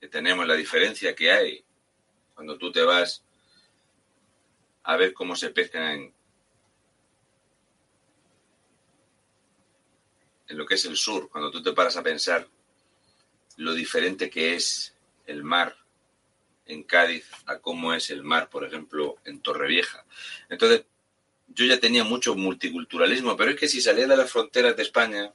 que 0.00 0.08
tenemos 0.08 0.46
la 0.46 0.54
diferencia 0.54 1.14
que 1.14 1.32
hay 1.32 1.64
cuando 2.34 2.56
tú 2.56 2.70
te 2.70 2.82
vas 2.82 3.24
a 4.84 4.96
ver 4.96 5.12
cómo 5.12 5.34
se 5.34 5.50
pescan 5.50 5.82
en, 5.82 6.14
en 10.46 10.58
lo 10.58 10.66
que 10.66 10.74
es 10.74 10.84
el 10.84 10.96
sur, 10.96 11.28
cuando 11.30 11.50
tú 11.50 11.62
te 11.62 11.72
paras 11.72 11.96
a 11.96 12.02
pensar 12.02 12.46
lo 13.56 13.74
diferente 13.74 14.30
que 14.30 14.54
es 14.54 14.94
el 15.26 15.42
mar 15.42 15.76
en 16.66 16.82
Cádiz 16.82 17.28
a 17.46 17.58
cómo 17.58 17.92
es 17.94 18.10
el 18.10 18.22
mar, 18.22 18.48
por 18.48 18.64
ejemplo, 18.64 19.16
en 19.24 19.40
Torrevieja. 19.40 20.04
Entonces, 20.48 20.84
yo 21.48 21.66
ya 21.66 21.78
tenía 21.78 22.04
mucho 22.04 22.34
multiculturalismo, 22.34 23.36
pero 23.36 23.50
es 23.50 23.56
que 23.56 23.68
si 23.68 23.80
salías 23.80 24.08
de 24.08 24.16
las 24.16 24.30
fronteras 24.30 24.76
de 24.76 24.82
España 24.82 25.32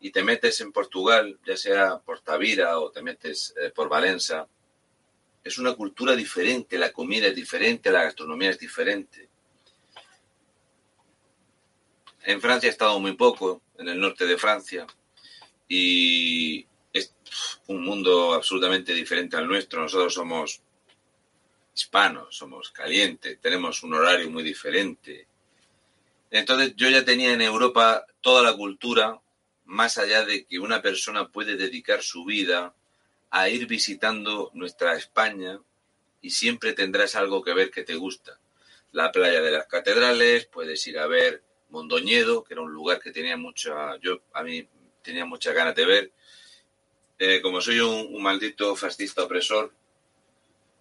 y 0.00 0.10
te 0.10 0.22
metes 0.22 0.60
en 0.60 0.72
Portugal, 0.72 1.38
ya 1.46 1.56
sea 1.56 1.98
por 1.98 2.20
Tavira 2.20 2.78
o 2.78 2.90
te 2.90 3.02
metes 3.02 3.54
eh, 3.60 3.70
por 3.70 3.88
Valencia, 3.88 4.46
es 5.42 5.58
una 5.58 5.74
cultura 5.74 6.16
diferente, 6.16 6.76
la 6.76 6.92
comida 6.92 7.28
es 7.28 7.34
diferente, 7.34 7.92
la 7.92 8.02
gastronomía 8.02 8.50
es 8.50 8.58
diferente. 8.58 9.28
En 12.24 12.40
Francia 12.40 12.66
he 12.66 12.70
estado 12.70 12.98
muy 12.98 13.12
poco, 13.12 13.62
en 13.78 13.88
el 13.88 14.00
norte 14.00 14.26
de 14.26 14.36
Francia, 14.36 14.86
y 15.68 16.66
un 17.68 17.84
mundo 17.84 18.34
absolutamente 18.34 18.94
diferente 18.94 19.36
al 19.36 19.46
nuestro. 19.46 19.82
Nosotros 19.82 20.14
somos 20.14 20.60
hispanos, 21.74 22.36
somos 22.36 22.70
calientes, 22.70 23.38
tenemos 23.40 23.82
un 23.82 23.94
horario 23.94 24.30
muy 24.30 24.42
diferente. 24.42 25.26
Entonces 26.30 26.74
yo 26.76 26.88
ya 26.88 27.04
tenía 27.04 27.32
en 27.32 27.42
Europa 27.42 28.06
toda 28.20 28.42
la 28.42 28.56
cultura, 28.56 29.20
más 29.66 29.98
allá 29.98 30.24
de 30.24 30.44
que 30.46 30.58
una 30.58 30.80
persona 30.80 31.28
puede 31.28 31.56
dedicar 31.56 32.02
su 32.02 32.24
vida 32.24 32.74
a 33.30 33.48
ir 33.48 33.66
visitando 33.66 34.50
nuestra 34.54 34.96
España 34.96 35.60
y 36.22 36.30
siempre 36.30 36.72
tendrás 36.72 37.14
algo 37.14 37.42
que 37.42 37.54
ver 37.54 37.70
que 37.70 37.84
te 37.84 37.94
gusta. 37.94 38.38
La 38.92 39.12
playa 39.12 39.40
de 39.42 39.50
las 39.50 39.66
catedrales, 39.66 40.46
puedes 40.46 40.86
ir 40.86 40.98
a 40.98 41.06
ver 41.06 41.42
Mondoñedo, 41.68 42.44
que 42.44 42.54
era 42.54 42.62
un 42.62 42.72
lugar 42.72 43.00
que 43.00 43.12
tenía 43.12 43.36
mucha, 43.36 43.96
yo 43.98 44.22
a 44.32 44.42
mí 44.42 44.66
tenía 45.02 45.24
muchas 45.24 45.54
ganas 45.54 45.74
de 45.74 45.84
ver. 45.84 46.12
Eh, 47.18 47.40
como 47.40 47.60
soy 47.60 47.80
un, 47.80 48.22
maldito 48.22 48.76
fascista 48.76 49.22
opresor, 49.22 49.72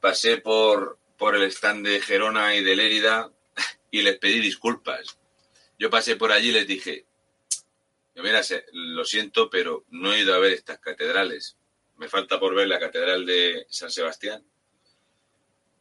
pasé 0.01 0.37
por, 0.37 0.97
por 1.17 1.35
el 1.35 1.43
stand 1.43 1.87
de 1.87 2.01
Gerona 2.01 2.55
y 2.55 2.63
de 2.63 2.75
Lérida 2.75 3.31
y 3.91 4.01
les 4.01 4.17
pedí 4.17 4.39
disculpas. 4.39 5.17
Yo 5.79 5.89
pasé 5.89 6.15
por 6.15 6.31
allí 6.31 6.49
y 6.49 6.53
les 6.53 6.67
dije, 6.67 7.05
mira, 8.15 8.41
lo 8.73 9.05
siento, 9.05 9.49
pero 9.49 9.85
no 9.89 10.13
he 10.13 10.21
ido 10.21 10.33
a 10.33 10.39
ver 10.39 10.53
estas 10.53 10.79
catedrales. 10.79 11.57
Me 11.97 12.09
falta 12.09 12.39
por 12.39 12.53
ver 12.53 12.67
la 12.67 12.79
catedral 12.79 13.25
de 13.25 13.65
San 13.69 13.89
Sebastián, 13.89 14.43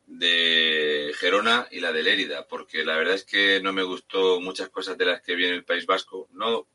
de 0.06 1.12
Gerona 1.18 1.66
y 1.70 1.80
la 1.80 1.92
de 1.92 2.02
Lérida, 2.02 2.46
porque 2.46 2.84
la 2.84 2.96
verdad 2.96 3.14
es 3.14 3.24
que 3.24 3.60
no 3.60 3.72
me 3.72 3.82
gustó 3.82 4.40
muchas 4.40 4.68
cosas 4.68 4.96
de 4.98 5.06
las 5.06 5.22
que 5.22 5.34
viene 5.34 5.56
el 5.56 5.64
País 5.64 5.86
Vasco. 5.86 6.28
No. 6.32 6.68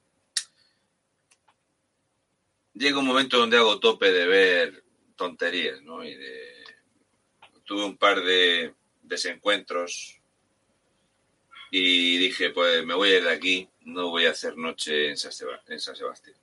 Llega 2.80 2.98
un 2.98 3.06
momento 3.06 3.38
donde 3.38 3.58
hago 3.58 3.78
tope 3.78 4.10
de 4.10 4.26
ver 4.26 4.84
tonterías, 5.18 5.82
¿no? 5.82 6.00
Tuve 7.66 7.84
un 7.84 7.98
par 7.98 8.24
de 8.24 8.74
desencuentros 9.02 10.18
y 11.72 12.18
dije, 12.20 12.52
pues 12.52 12.86
me 12.86 12.94
voy 12.94 13.10
a 13.10 13.18
ir 13.18 13.24
de 13.26 13.32
aquí, 13.32 13.68
no 13.82 14.12
voy 14.12 14.28
a 14.28 14.32
hacer 14.32 14.56
noche 14.56 15.10
en 15.10 15.18
San, 15.18 15.34
Sebastián. 15.34 16.38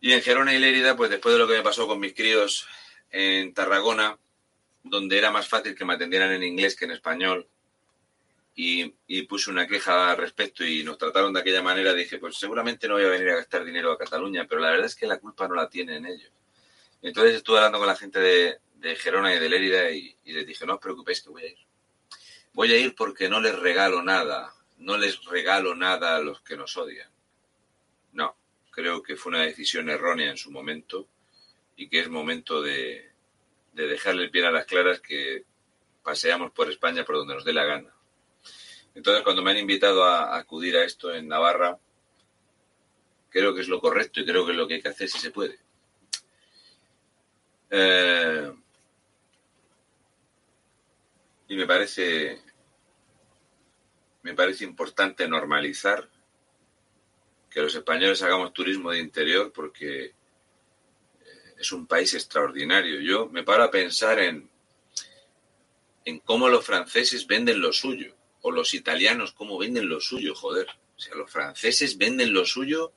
Y 0.00 0.12
en 0.12 0.22
Gerona 0.22 0.54
y 0.54 0.58
Lérida, 0.58 0.96
pues 0.96 1.10
después 1.10 1.34
de 1.34 1.38
lo 1.38 1.46
que 1.46 1.58
me 1.58 1.62
pasó 1.62 1.86
con 1.86 2.00
mis 2.00 2.14
críos 2.14 2.66
en 3.10 3.52
Tarragona, 3.52 4.18
donde 4.82 5.18
era 5.18 5.30
más 5.30 5.46
fácil 5.46 5.74
que 5.74 5.84
me 5.84 5.92
atendieran 5.92 6.32
en 6.32 6.42
inglés 6.42 6.74
que 6.74 6.86
en 6.86 6.92
español, 6.92 7.46
y, 8.54 9.22
puse 9.22 9.50
una 9.50 9.66
queja 9.66 10.10
al 10.10 10.16
respecto 10.18 10.64
y 10.64 10.84
nos 10.84 10.98
trataron 10.98 11.32
de 11.32 11.40
aquella 11.40 11.62
manera, 11.62 11.94
dije, 11.94 12.18
pues 12.18 12.36
seguramente 12.36 12.86
no 12.86 12.94
voy 12.94 13.04
a 13.04 13.08
venir 13.08 13.30
a 13.30 13.36
gastar 13.36 13.64
dinero 13.64 13.92
a 13.92 13.98
Cataluña, 13.98 14.46
pero 14.46 14.60
la 14.60 14.70
verdad 14.70 14.86
es 14.86 14.94
que 14.94 15.06
la 15.06 15.18
culpa 15.18 15.48
no 15.48 15.54
la 15.54 15.68
tienen 15.68 16.04
ellos. 16.04 16.30
Entonces 17.00 17.36
estuve 17.36 17.58
hablando 17.58 17.78
con 17.78 17.86
la 17.86 17.96
gente 17.96 18.20
de, 18.20 18.58
Gerona 18.96 19.34
y 19.34 19.38
de 19.38 19.48
Lérida 19.48 19.90
y, 19.90 20.14
y 20.24 20.32
les 20.32 20.46
dije, 20.46 20.66
no 20.66 20.74
os 20.74 20.80
preocupéis 20.80 21.22
que 21.22 21.30
voy 21.30 21.42
a 21.42 21.48
ir. 21.48 21.58
Voy 22.52 22.72
a 22.72 22.78
ir 22.78 22.94
porque 22.94 23.28
no 23.28 23.40
les 23.40 23.58
regalo 23.58 24.02
nada, 24.02 24.52
no 24.78 24.98
les 24.98 25.24
regalo 25.24 25.74
nada 25.74 26.16
a 26.16 26.20
los 26.20 26.42
que 26.42 26.56
nos 26.56 26.76
odian. 26.76 27.10
No, 28.12 28.36
creo 28.70 29.02
que 29.02 29.16
fue 29.16 29.30
una 29.30 29.42
decisión 29.42 29.88
errónea 29.88 30.30
en 30.30 30.36
su 30.36 30.50
momento 30.50 31.08
y 31.76 31.88
que 31.88 32.00
es 32.00 32.10
momento 32.10 32.60
de, 32.60 33.12
de 33.72 33.86
dejarle 33.86 34.28
bien 34.28 34.44
a 34.44 34.50
las 34.50 34.66
claras 34.66 35.00
que 35.00 35.44
paseamos 36.02 36.50
por 36.52 36.68
España 36.68 37.04
por 37.04 37.16
donde 37.16 37.34
nos 37.34 37.44
dé 37.44 37.52
la 37.52 37.64
gana. 37.64 37.94
Entonces, 38.94 39.22
cuando 39.24 39.42
me 39.42 39.52
han 39.52 39.58
invitado 39.58 40.04
a, 40.04 40.36
acudir 40.36 40.76
a 40.76 40.84
esto 40.84 41.14
en 41.14 41.28
Navarra, 41.28 41.78
creo 43.30 43.54
que 43.54 43.62
es 43.62 43.68
lo 43.68 43.80
correcto 43.80 44.20
y 44.20 44.26
creo 44.26 44.44
que 44.44 44.52
es 44.52 44.58
lo 44.58 44.68
que 44.68 44.74
hay 44.74 44.82
que 44.82 44.88
hacer 44.88 45.08
si 45.08 45.18
se 45.18 45.30
puede. 45.30 45.58
Eh, 47.70 48.52
y 51.48 51.56
me 51.56 51.66
parece, 51.66 52.42
me 54.22 54.34
parece 54.34 54.64
importante 54.64 55.26
normalizar 55.26 56.08
que 57.48 57.60
los 57.60 57.74
españoles 57.74 58.22
hagamos 58.22 58.52
turismo 58.52 58.90
de 58.90 58.98
interior 58.98 59.52
porque 59.52 60.04
eh, 60.04 60.14
es 61.58 61.72
un 61.72 61.86
país 61.86 62.12
extraordinario. 62.14 63.00
Yo 63.00 63.28
me 63.28 63.42
paro 63.42 63.64
a 63.64 63.70
pensar 63.70 64.18
en, 64.18 64.50
en 66.04 66.18
cómo 66.20 66.48
los 66.48 66.64
franceses 66.64 67.26
venden 67.26 67.60
lo 67.60 67.72
suyo, 67.72 68.14
o 68.42 68.50
los 68.50 68.74
italianos 68.74 69.32
cómo 69.32 69.58
venden 69.58 69.88
lo 69.88 70.00
suyo, 70.00 70.34
joder. 70.34 70.68
O 70.96 71.00
sea, 71.00 71.14
los 71.14 71.30
franceses 71.30 71.96
venden 71.96 72.32
lo 72.32 72.44
suyo, 72.44 72.92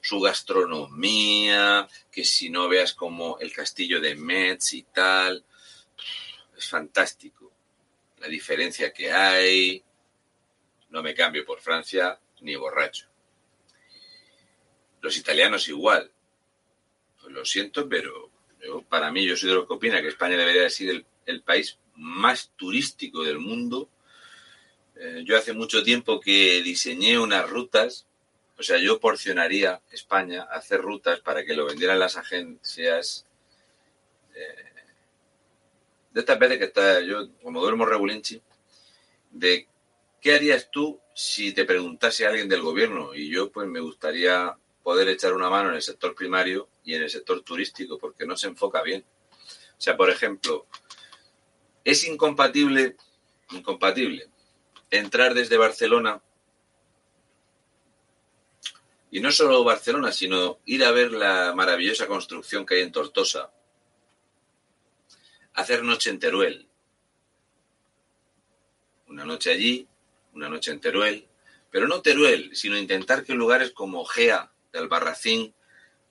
su 0.00 0.20
gastronomía, 0.20 1.88
que 2.10 2.24
si 2.24 2.48
no 2.48 2.68
veas 2.68 2.94
como 2.94 3.38
el 3.40 3.52
castillo 3.52 4.00
de 4.00 4.14
Metz 4.14 4.72
y 4.72 4.84
tal, 4.84 5.44
es 6.56 6.68
fantástico 6.68 7.52
la 8.22 8.28
diferencia 8.28 8.92
que 8.92 9.10
hay. 9.12 9.82
No 10.90 11.02
me 11.02 11.14
cambio 11.14 11.44
por 11.44 11.60
Francia 11.60 12.18
ni 12.40 12.54
borracho. 12.54 13.08
Los 15.00 15.16
italianos 15.16 15.68
igual. 15.68 16.10
Pues 17.20 17.32
lo 17.32 17.44
siento, 17.44 17.88
pero 17.88 18.30
para 18.88 19.10
mí 19.10 19.26
yo 19.26 19.36
soy 19.36 19.48
de 19.48 19.56
los 19.56 19.66
que 19.66 19.74
opina 19.74 20.00
que 20.00 20.08
España 20.08 20.36
debería 20.36 20.70
ser 20.70 21.04
el, 21.26 21.42
país 21.42 21.78
más 21.96 22.52
turístico 22.56 23.24
del 23.24 23.38
mundo. 23.38 23.88
Eh, 24.96 25.22
yo 25.24 25.36
hace 25.36 25.52
mucho 25.52 25.82
tiempo 25.82 26.20
que 26.20 26.62
diseñé 26.62 27.18
unas 27.18 27.48
rutas, 27.48 28.06
o 28.58 28.62
sea, 28.62 28.78
yo 28.78 29.00
porcionaría 29.00 29.80
España, 29.90 30.42
hacer 30.44 30.80
rutas 30.80 31.20
para 31.20 31.44
que 31.44 31.54
lo 31.54 31.66
vendieran 31.66 31.98
las 31.98 32.16
agencias 32.16 33.26
eh, 34.34 34.72
de 36.12 36.20
estas 36.20 36.38
veces 36.38 36.58
que 36.58 36.64
está, 36.64 37.00
yo 37.00 37.28
como 37.42 37.60
duermo 37.60 37.86
regulinchi, 37.86 38.40
de 39.30 39.66
qué 40.20 40.34
harías 40.34 40.70
tú 40.70 41.00
si 41.14 41.52
te 41.52 41.64
preguntase 41.64 42.24
a 42.24 42.30
alguien 42.30 42.48
del 42.48 42.62
gobierno. 42.62 43.14
Y 43.14 43.28
yo 43.30 43.50
pues 43.50 43.66
me 43.66 43.80
gustaría 43.80 44.56
poder 44.82 45.08
echar 45.08 45.32
una 45.32 45.50
mano 45.50 45.70
en 45.70 45.76
el 45.76 45.82
sector 45.82 46.14
primario 46.14 46.68
y 46.84 46.94
en 46.94 47.02
el 47.02 47.10
sector 47.10 47.42
turístico 47.42 47.98
porque 47.98 48.26
no 48.26 48.36
se 48.36 48.48
enfoca 48.48 48.82
bien. 48.82 49.04
O 49.78 49.80
sea, 49.80 49.96
por 49.96 50.10
ejemplo, 50.10 50.66
es 51.84 52.06
incompatible, 52.06 52.96
incompatible, 53.50 54.28
entrar 54.98 55.34
desde 55.34 55.56
Barcelona. 55.56 56.22
Y 59.10 59.20
no 59.20 59.32
solo 59.32 59.64
Barcelona, 59.64 60.12
sino 60.12 60.60
ir 60.66 60.84
a 60.84 60.90
ver 60.90 61.12
la 61.12 61.54
maravillosa 61.54 62.06
construcción 62.06 62.64
que 62.64 62.76
hay 62.76 62.82
en 62.82 62.92
Tortosa, 62.92 63.50
hacer 65.54 65.82
noche 65.82 66.10
en 66.10 66.18
Teruel. 66.18 66.68
Una 69.08 69.24
noche 69.24 69.50
allí, 69.50 69.86
una 70.34 70.48
noche 70.48 70.70
en 70.70 70.80
Teruel, 70.80 71.28
pero 71.70 71.88
no 71.88 72.00
Teruel, 72.00 72.54
sino 72.54 72.78
intentar 72.78 73.24
que 73.24 73.34
lugares 73.34 73.72
como 73.72 74.04
Gea 74.04 74.52
de 74.72 74.78
Albarracín, 74.78 75.54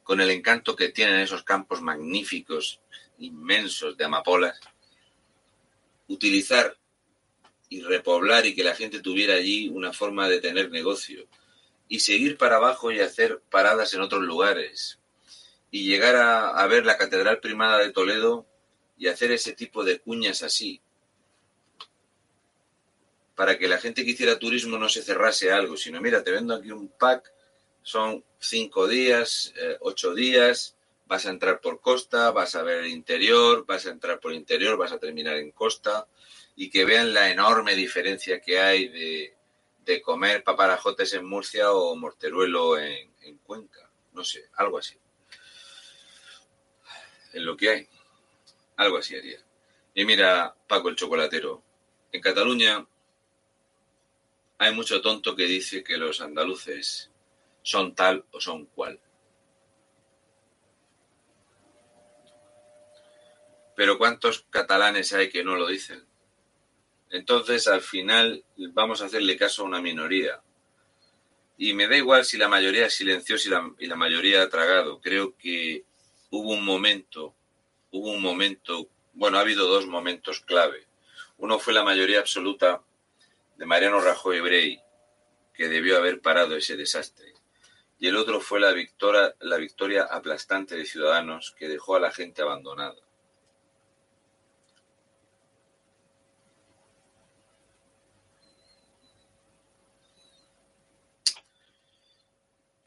con 0.04 0.22
el 0.22 0.32
encanto 0.32 0.76
que 0.76 0.90
tienen 0.90 1.20
esos 1.20 1.44
campos 1.44 1.82
magníficos, 1.82 2.82
inmensos 3.20 3.96
de 3.98 4.06
amapolas, 4.06 4.60
utilizar 6.08 6.78
y 7.72 7.80
repoblar 7.84 8.46
y 8.46 8.54
que 8.54 8.66
la 8.66 8.76
gente 8.76 9.00
tuviera 9.00 9.36
allí 9.36 9.70
una 9.70 9.94
forma 9.94 10.28
de 10.28 10.42
tener 10.42 10.70
negocio 10.70 11.26
y 11.88 12.02
seguir 12.02 12.38
para 12.38 12.58
abajo 12.58 12.92
y 12.92 13.00
hacer 13.00 13.42
paradas 13.50 13.94
en 13.94 14.02
otros 14.02 14.22
lugares 14.24 15.00
y 15.72 15.86
llegar 15.86 16.18
a, 16.18 16.50
a 16.50 16.68
ver 16.68 16.86
la 16.86 16.98
Catedral 16.98 17.40
Primada 17.40 17.80
de 17.80 17.94
Toledo 17.94 18.46
y 18.98 19.08
hacer 19.08 19.32
ese 19.32 19.54
tipo 19.54 19.86
de 19.86 20.00
cuñas 20.00 20.44
así, 20.44 20.82
para 23.36 23.58
que 23.58 23.70
la 23.70 23.78
gente 23.78 24.04
que 24.04 24.12
hiciera 24.12 24.38
turismo 24.38 24.78
no 24.78 24.90
se 24.90 25.02
cerrase 25.02 25.54
algo, 25.54 25.78
sino 25.78 26.02
mira, 26.02 26.26
te 26.26 26.32
vendo 26.32 26.54
aquí 26.54 26.72
un 26.72 26.90
pack, 26.90 27.32
son 27.84 28.24
cinco 28.38 28.86
días, 28.86 29.54
eh, 29.56 29.78
ocho 29.80 30.14
días, 30.14 30.76
vas 31.08 31.26
a 31.26 31.30
entrar 31.30 31.62
por 31.62 31.80
costa, 31.80 32.32
vas 32.32 32.54
a 32.56 32.64
ver 32.64 32.80
el 32.80 32.88
interior, 32.88 33.66
vas 33.66 33.86
a 33.86 33.92
entrar 33.92 34.20
por 34.20 34.34
interior, 34.34 34.78
vas 34.78 34.92
a 34.92 35.00
terminar 35.00 35.38
en 35.38 35.52
costa, 35.52 36.06
y 36.62 36.70
que 36.70 36.86
vean 36.86 37.12
la 37.12 37.32
enorme 37.32 37.74
diferencia 37.74 38.40
que 38.40 38.60
hay 38.60 38.88
de, 38.90 39.36
de 39.80 40.00
comer 40.00 40.44
paparajotes 40.44 41.12
en 41.16 41.26
Murcia 41.26 41.72
o 41.72 41.96
morteruelo 41.96 42.78
en, 42.78 43.16
en 43.22 43.40
Cuenca, 43.40 43.90
no 44.14 44.24
sé, 44.24 44.48
algo 44.58 44.78
así. 44.78 44.96
En 47.34 47.46
lo 47.46 47.58
que 47.58 47.68
hay. 47.68 47.90
Algo 48.76 48.98
así 49.00 49.16
haría. 49.16 49.40
Y 49.96 50.06
mira, 50.06 50.56
Paco 50.68 50.90
el 50.90 50.96
chocolatero, 50.96 51.64
en 52.12 52.22
Cataluña 52.22 52.86
hay 54.60 54.76
mucho 54.76 55.02
tonto 55.02 55.36
que 55.36 55.46
dice 55.46 55.84
que 55.84 55.98
los 55.98 56.22
andaluces 56.22 57.10
son 57.64 57.96
tal 57.96 58.24
o 58.30 58.40
son 58.40 58.68
cual. 58.68 59.00
Pero 63.76 63.98
¿cuántos 63.98 64.46
catalanes 64.52 65.12
hay 65.14 65.28
que 65.28 65.44
no 65.44 65.56
lo 65.56 65.66
dicen? 65.66 66.11
Entonces, 67.12 67.68
al 67.68 67.82
final, 67.82 68.44
vamos 68.74 69.02
a 69.02 69.06
hacerle 69.06 69.38
caso 69.38 69.62
a 69.62 69.66
una 69.66 69.82
minoría. 69.82 70.42
Y 71.58 71.74
me 71.74 71.88
da 71.88 71.96
igual 71.96 72.26
si 72.26 72.38
la 72.38 72.48
mayoría 72.48 72.90
silenció 72.90 73.36
y 73.36 73.50
la, 73.50 73.72
y 73.78 73.86
la 73.86 73.96
mayoría 73.96 74.42
ha 74.42 74.50
tragado. 74.50 75.00
Creo 75.00 75.38
que 75.38 75.86
hubo 76.32 76.54
un 76.54 76.66
momento 76.66 77.36
hubo 77.92 78.12
un 78.12 78.22
momento 78.22 78.90
bueno, 79.14 79.38
ha 79.38 79.42
habido 79.42 79.68
dos 79.68 79.88
momentos 79.88 80.40
clave. 80.40 80.88
Uno 81.38 81.60
fue 81.60 81.74
la 81.74 81.84
mayoría 81.84 82.20
absoluta 82.20 82.82
de 83.58 83.66
Mariano 83.66 84.00
Rajoy 84.00 84.40
Brey, 84.40 84.80
que 85.54 85.68
debió 85.68 85.98
haber 85.98 86.22
parado 86.22 86.56
ese 86.56 86.78
desastre. 86.78 87.34
Y 88.00 88.08
el 88.08 88.16
otro 88.16 88.40
fue 88.40 88.60
la 88.60 88.72
victoria, 88.72 89.36
la 89.42 89.58
victoria 89.58 90.04
aplastante 90.04 90.76
de 90.76 90.86
Ciudadanos, 90.86 91.54
que 91.58 91.68
dejó 91.68 91.96
a 91.96 92.00
la 92.00 92.12
gente 92.12 92.42
abandonada. 92.42 92.96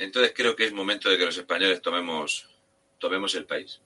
Entonces 0.04 0.32
creo 0.34 0.54
que 0.54 0.64
es 0.66 0.72
momento 0.72 1.08
de 1.08 1.16
que 1.16 1.24
los 1.24 1.36
españoles 1.36 1.80
tomemos, 1.80 2.48
tomemos 2.98 3.34
el 3.34 3.46
país. 3.46 3.80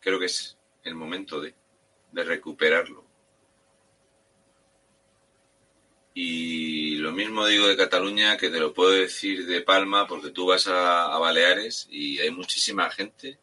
Creo 0.00 0.18
que 0.18 0.26
es 0.26 0.58
el 0.82 0.94
momento 0.94 1.40
de, 1.40 1.54
recuperarlo. 2.12 3.06
Y 6.14 6.96
lo 6.96 7.12
mismo 7.12 7.46
digo 7.46 7.68
de 7.68 7.76
Cataluña 7.76 8.36
que 8.36 8.50
te 8.50 8.58
lo 8.58 8.74
puedo 8.74 8.90
decir 8.90 9.46
de 9.46 9.60
Palma 9.62 10.08
porque 10.08 10.30
tú 10.30 10.46
vas 10.46 10.66
a, 10.66 11.14
a 11.14 11.18
Baleares 11.18 11.86
y 11.90 12.18
hay 12.18 12.32
muchísima 12.32 12.90
gente, 12.90 13.38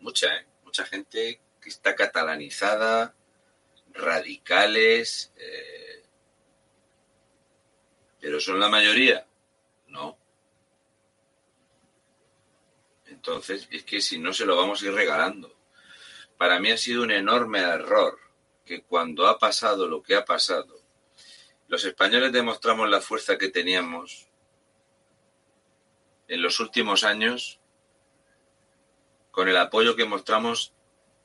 mucha, 0.00 0.34
¿eh? 0.34 0.46
mucha 0.64 0.86
gente 0.86 1.42
que 1.60 1.68
está 1.68 1.94
catalanizada, 1.94 3.14
radicales, 3.92 5.32
eh, 5.36 6.02
pero 8.20 8.40
son 8.40 8.58
la 8.58 8.70
mayoría. 8.70 9.26
No. 9.88 10.18
Entonces, 13.26 13.66
es 13.70 13.84
que 13.84 14.02
si 14.02 14.18
no 14.18 14.34
se 14.34 14.44
lo 14.44 14.54
vamos 14.54 14.82
a 14.82 14.84
ir 14.84 14.92
regalando. 14.92 15.56
Para 16.36 16.60
mí 16.60 16.70
ha 16.70 16.76
sido 16.76 17.02
un 17.02 17.10
enorme 17.10 17.60
error 17.60 18.18
que 18.66 18.82
cuando 18.82 19.26
ha 19.26 19.38
pasado 19.38 19.88
lo 19.88 20.02
que 20.02 20.14
ha 20.14 20.26
pasado, 20.26 20.82
los 21.68 21.86
españoles 21.86 22.32
demostramos 22.32 22.90
la 22.90 23.00
fuerza 23.00 23.38
que 23.38 23.48
teníamos 23.48 24.28
en 26.28 26.42
los 26.42 26.60
últimos 26.60 27.02
años 27.02 27.60
con 29.30 29.48
el 29.48 29.56
apoyo 29.56 29.96
que 29.96 30.04
mostramos 30.04 30.74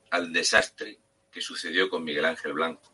al 0.10 0.32
desastre 0.32 1.00
que 1.34 1.42
sucedió 1.42 1.90
con 1.90 2.06
Miguel 2.06 2.24
Ángel 2.24 2.54
Blanco. 2.54 2.94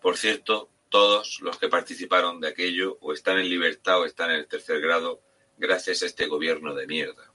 Por 0.00 0.16
cierto, 0.16 0.70
todos 0.90 1.40
los 1.40 1.58
que 1.58 1.68
participaron 1.68 2.40
de 2.40 2.50
aquello 2.50 2.98
o 3.00 3.12
están 3.12 3.40
en 3.40 3.48
libertad 3.48 3.98
o 4.00 4.04
están 4.04 4.30
en 4.30 4.36
el 4.36 4.46
tercer 4.46 4.80
grado 4.80 5.22
gracias 5.56 6.04
a 6.04 6.06
este 6.06 6.28
gobierno 6.28 6.72
de 6.72 6.86
mierda. 6.86 7.32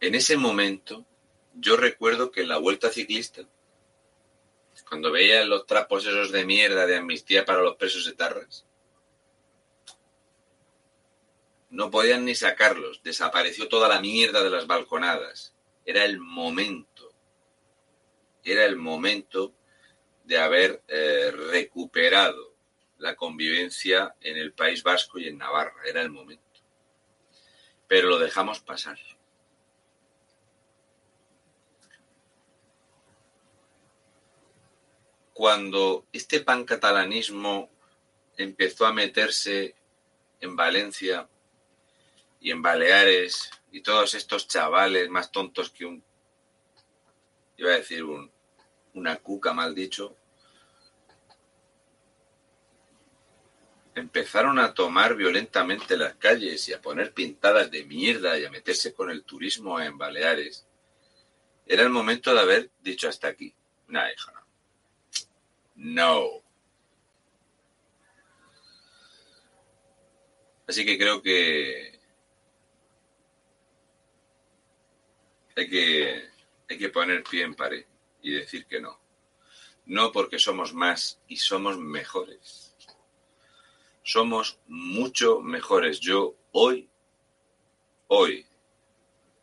En 0.00 0.14
ese 0.14 0.36
momento, 0.36 1.06
yo 1.54 1.76
recuerdo 1.76 2.30
que 2.30 2.42
en 2.42 2.48
la 2.48 2.58
vuelta 2.58 2.90
ciclista, 2.90 3.42
cuando 4.88 5.10
veía 5.10 5.44
los 5.44 5.66
trapos 5.66 6.04
esos 6.06 6.30
de 6.32 6.44
mierda 6.44 6.86
de 6.86 6.96
amnistía 6.96 7.44
para 7.44 7.62
los 7.62 7.76
presos 7.76 8.04
de 8.04 8.12
Tarras, 8.12 8.66
no 11.70 11.90
podían 11.90 12.24
ni 12.24 12.34
sacarlos, 12.34 13.02
desapareció 13.02 13.68
toda 13.68 13.88
la 13.88 14.00
mierda 14.00 14.42
de 14.42 14.50
las 14.50 14.66
balconadas. 14.66 15.54
Era 15.84 16.04
el 16.04 16.18
momento, 16.18 17.12
era 18.44 18.64
el 18.64 18.76
momento 18.76 19.54
de 20.24 20.38
haber 20.38 20.82
eh, 20.88 21.30
recuperado 21.30 22.54
la 22.98 23.14
convivencia 23.14 24.14
en 24.20 24.36
el 24.36 24.52
País 24.52 24.82
Vasco 24.82 25.18
y 25.18 25.28
en 25.28 25.38
Navarra. 25.38 25.82
Era 25.84 26.02
el 26.02 26.10
momento. 26.10 26.44
Pero 27.86 28.08
lo 28.08 28.18
dejamos 28.18 28.60
pasar. 28.60 28.98
Cuando 35.36 36.06
este 36.14 36.40
pancatalanismo 36.40 37.68
empezó 38.38 38.86
a 38.86 38.94
meterse 38.94 39.74
en 40.40 40.56
Valencia 40.56 41.28
y 42.40 42.52
en 42.52 42.62
Baleares 42.62 43.50
y 43.70 43.82
todos 43.82 44.14
estos 44.14 44.48
chavales 44.48 45.10
más 45.10 45.30
tontos 45.30 45.68
que 45.68 45.84
un, 45.84 46.02
iba 47.58 47.68
a 47.68 47.76
decir 47.76 48.02
un, 48.02 48.32
una 48.94 49.16
cuca, 49.16 49.52
mal 49.52 49.74
dicho, 49.74 50.16
empezaron 53.94 54.58
a 54.58 54.72
tomar 54.72 55.16
violentamente 55.16 55.98
las 55.98 56.14
calles 56.14 56.66
y 56.70 56.72
a 56.72 56.80
poner 56.80 57.12
pintadas 57.12 57.70
de 57.70 57.84
mierda 57.84 58.38
y 58.38 58.46
a 58.46 58.50
meterse 58.50 58.94
con 58.94 59.10
el 59.10 59.22
turismo 59.24 59.78
en 59.78 59.98
Baleares, 59.98 60.66
era 61.66 61.82
el 61.82 61.90
momento 61.90 62.32
de 62.32 62.40
haber 62.40 62.70
dicho 62.80 63.06
hasta 63.06 63.28
aquí. 63.28 63.54
Nah, 63.88 64.10
hija, 64.10 64.35
no. 65.76 66.42
Así 70.66 70.84
que 70.84 70.98
creo 70.98 71.22
que 71.22 72.00
hay 75.56 75.68
que, 75.68 76.28
hay 76.68 76.78
que 76.78 76.88
poner 76.88 77.22
pie 77.22 77.44
en 77.44 77.54
pared 77.54 77.86
y 78.20 78.32
decir 78.32 78.66
que 78.66 78.80
no. 78.80 79.00
No 79.86 80.10
porque 80.10 80.38
somos 80.38 80.74
más 80.74 81.20
y 81.28 81.36
somos 81.36 81.78
mejores. 81.78 82.74
Somos 84.02 84.58
mucho 84.66 85.40
mejores. 85.40 86.00
Yo 86.00 86.36
hoy, 86.50 86.88
hoy, 88.08 88.46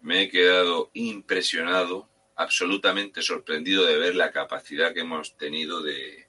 me 0.02 0.24
he 0.24 0.30
quedado 0.30 0.90
impresionado, 0.94 2.10
absolutamente 2.36 3.22
sorprendido 3.22 3.86
de 3.86 3.98
ver 3.98 4.16
la 4.16 4.34
capacidad 4.34 4.94
que 4.94 5.02
hemos 5.02 5.38
tenido 5.38 5.82
de, 5.82 6.23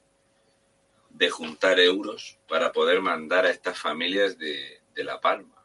de 1.15 1.31
juntar 1.31 1.79
euros 1.79 2.39
para 2.49 2.73
poder 2.73 3.01
mandar 3.01 3.47
a 3.47 3.51
estas 3.51 3.79
familias 3.79 4.37
de, 4.37 4.83
de 4.95 5.05
La 5.05 5.21
Palma. 5.21 5.65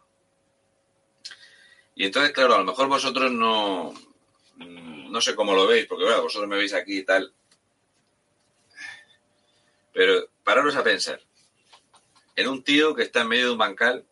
Y 1.96 2.06
entonces, 2.06 2.32
claro, 2.32 2.56
a 2.56 2.60
lo 2.60 2.64
mejor 2.64 2.88
vosotros 2.88 3.32
no, 3.32 3.94
no 4.56 5.22
sé 5.22 5.36
cómo 5.36 5.54
lo 5.54 5.68
veis, 5.68 5.88
porque 5.88 6.06
bueno, 6.06 6.22
vosotros 6.22 6.48
me 6.48 6.56
veis 6.56 6.74
aquí 6.74 7.00
y 7.00 7.04
tal. 7.04 7.34
Pero 9.92 10.30
pararos 10.44 10.76
a 10.76 10.84
pensar 10.84 11.20
en 12.36 12.48
un 12.48 12.64
tío 12.64 12.94
que 12.96 13.04
está 13.04 13.22
en 13.22 13.28
medio 13.28 13.48
de 13.48 13.52
un 13.52 13.58
bancal 13.58 14.06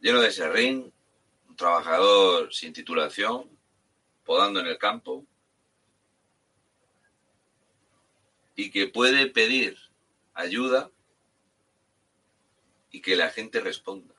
lleno 0.00 0.20
de 0.20 0.32
serrín, 0.32 0.92
un 1.48 1.56
trabajador 1.56 2.52
sin 2.52 2.72
titulación, 2.72 3.48
podando 4.24 4.60
en 4.60 4.66
el 4.66 4.78
campo, 4.78 5.26
y 8.58 8.72
que 8.72 8.88
puede 8.88 9.28
pedir 9.28 9.78
ayuda 10.34 10.90
y 12.90 13.00
que 13.00 13.14
la 13.14 13.30
gente 13.30 13.60
responda. 13.60 14.18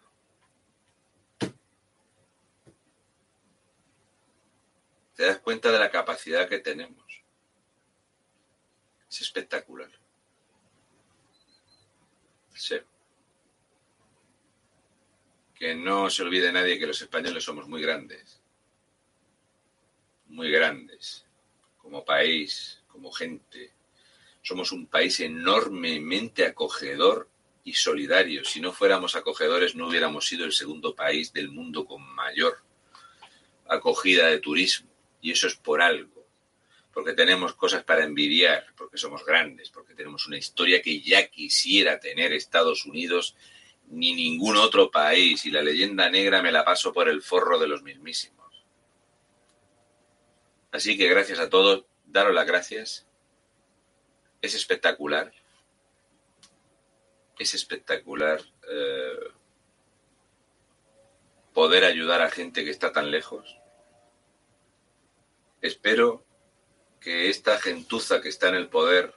te 5.19 5.25
das 5.25 5.39
cuenta 5.39 5.69
de 5.69 5.77
la 5.79 5.91
capacidad 5.91 6.47
que 6.47 6.59
tenemos. 6.59 7.21
Es 9.09 9.19
espectacular. 9.19 9.91
Sí. 12.55 12.79
Que 15.53 15.75
no 15.75 16.09
se 16.09 16.23
olvide 16.23 16.53
nadie 16.53 16.79
que 16.79 16.87
los 16.87 17.01
españoles 17.01 17.43
somos 17.43 17.67
muy 17.67 17.81
grandes. 17.81 18.41
Muy 20.27 20.49
grandes. 20.49 21.25
Como 21.79 22.05
país, 22.05 22.81
como 22.87 23.11
gente. 23.11 23.73
Somos 24.49 24.71
un 24.71 24.87
país 24.87 25.19
enormemente 25.19 26.43
acogedor 26.43 27.29
y 27.63 27.73
solidario. 27.73 28.43
Si 28.43 28.59
no 28.59 28.73
fuéramos 28.73 29.15
acogedores, 29.15 29.75
no 29.75 29.87
hubiéramos 29.87 30.25
sido 30.25 30.43
el 30.43 30.53
segundo 30.53 30.95
país 30.95 31.31
del 31.31 31.51
mundo 31.51 31.85
con 31.85 32.01
mayor 32.15 32.57
acogida 33.67 34.25
de 34.25 34.39
turismo. 34.39 34.89
Y 35.21 35.29
eso 35.29 35.45
es 35.45 35.53
por 35.53 35.83
algo. 35.83 36.25
Porque 36.91 37.13
tenemos 37.13 37.53
cosas 37.53 37.83
para 37.83 38.03
envidiar, 38.03 38.65
porque 38.75 38.97
somos 38.97 39.23
grandes, 39.23 39.69
porque 39.69 39.93
tenemos 39.93 40.25
una 40.25 40.39
historia 40.39 40.81
que 40.81 40.99
ya 40.99 41.27
quisiera 41.27 41.99
tener 41.99 42.33
Estados 42.33 42.87
Unidos 42.87 43.35
ni 43.85 44.15
ningún 44.15 44.57
otro 44.57 44.89
país. 44.89 45.45
Y 45.45 45.51
la 45.51 45.61
leyenda 45.61 46.09
negra 46.09 46.41
me 46.41 46.51
la 46.51 46.65
paso 46.65 46.91
por 46.91 47.07
el 47.07 47.21
forro 47.21 47.59
de 47.59 47.67
los 47.67 47.83
mismísimos. 47.83 48.65
Así 50.71 50.97
que 50.97 51.07
gracias 51.07 51.37
a 51.37 51.51
todos, 51.51 51.85
daros 52.07 52.33
las 52.33 52.47
gracias. 52.47 53.08
Es 54.41 54.55
espectacular. 54.55 55.31
Es 57.37 57.53
espectacular 57.53 58.41
eh, 58.69 59.31
poder 61.53 61.83
ayudar 61.83 62.21
a 62.21 62.31
gente 62.31 62.63
que 62.63 62.71
está 62.71 62.91
tan 62.91 63.11
lejos 63.11 63.59
Espero 65.61 66.25
que 67.01 67.29
esta 67.29 67.59
gentuza 67.59 68.21
que 68.21 68.29
está 68.29 68.49
en 68.49 68.55
el 68.55 68.69
poder, 68.69 69.13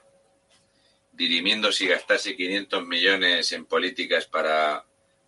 dirimiendo 1.13 1.71
si 1.71 1.87
gastase 1.87 2.35
500 2.35 2.85
millones 2.85 3.51
en 3.53 3.65
políticas 3.65 4.25
para 4.25 4.85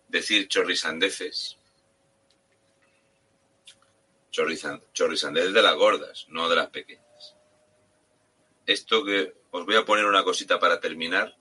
decir 0.08 0.48
chorrisandeces, 0.48 1.56
chorrizandés 4.30 5.54
de 5.54 5.62
las 5.62 5.74
gordas, 5.74 6.26
no 6.28 6.48
de 6.50 6.56
las 6.56 6.68
pequeñas. 6.68 7.34
Esto 8.66 9.04
que 9.04 9.34
os 9.56 9.64
voy 9.64 9.76
a 9.76 9.86
poner 9.86 10.04
una 10.04 10.22
cosita 10.22 10.60
para 10.60 10.80
terminar. 10.80 11.34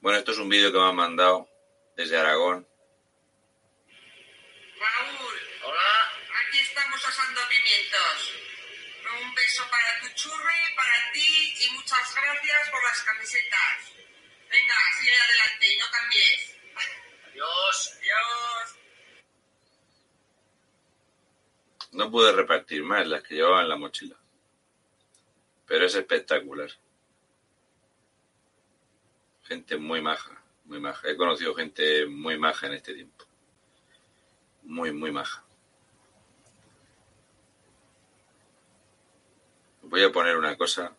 Bueno, 0.00 0.18
esto 0.18 0.32
es 0.32 0.38
un 0.38 0.48
vídeo 0.48 0.72
que 0.72 0.78
me 0.78 0.88
han 0.88 0.96
mandado 0.96 1.48
desde 1.96 2.18
Aragón. 2.18 2.66
Raúl, 4.80 5.38
hola. 5.62 6.12
Aquí 6.42 6.58
estamos 6.58 7.06
asando 7.06 7.40
pimientos. 7.48 8.34
Un 9.22 9.34
beso 9.34 9.62
para 9.70 10.00
tu 10.00 10.08
churri, 10.16 10.74
para 10.74 11.12
ti 11.12 11.54
y 11.60 11.70
muchas 11.76 12.12
gracias 12.12 12.70
por 12.70 12.82
las 12.82 13.02
camisetas. 13.04 13.92
Venga, 14.50 14.74
sigue 14.98 15.12
adelante 15.14 15.72
y 15.72 15.78
no 15.78 15.86
cambies. 15.92 16.56
Adiós. 17.28 17.98
Adiós. 17.98 18.78
No 21.92 22.10
pude 22.10 22.32
repartir 22.32 22.82
más 22.82 23.06
las 23.06 23.22
que 23.22 23.36
llevaba 23.36 23.60
en 23.60 23.68
la 23.68 23.76
mochila. 23.76 24.21
Pero 25.72 25.86
es 25.86 25.94
espectacular. 25.94 26.70
Gente 29.44 29.78
muy 29.78 30.02
maja, 30.02 30.38
muy 30.66 30.78
maja. 30.78 31.08
He 31.08 31.16
conocido 31.16 31.54
gente 31.54 32.04
muy 32.04 32.38
maja 32.38 32.66
en 32.66 32.74
este 32.74 32.92
tiempo. 32.92 33.24
Muy, 34.64 34.92
muy 34.92 35.10
maja. 35.10 35.42
Voy 39.80 40.02
a 40.02 40.12
poner 40.12 40.36
una 40.36 40.58
cosa. 40.58 40.94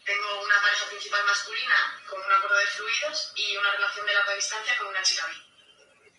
Tengo 0.04 0.44
una 0.44 0.62
pareja 0.62 0.90
principal 0.90 1.24
masculina 1.26 2.04
con 2.10 2.20
un 2.20 2.32
acuerdo 2.32 2.58
de 2.58 2.66
fluidos 2.68 3.34
y 3.36 3.58
una 3.58 3.72
relación 3.72 4.06
de 4.06 4.14
larga 4.14 4.36
distancia 4.36 4.78
con 4.78 4.88
una 4.88 5.02
chica 5.02 5.28
gay. 5.28 5.42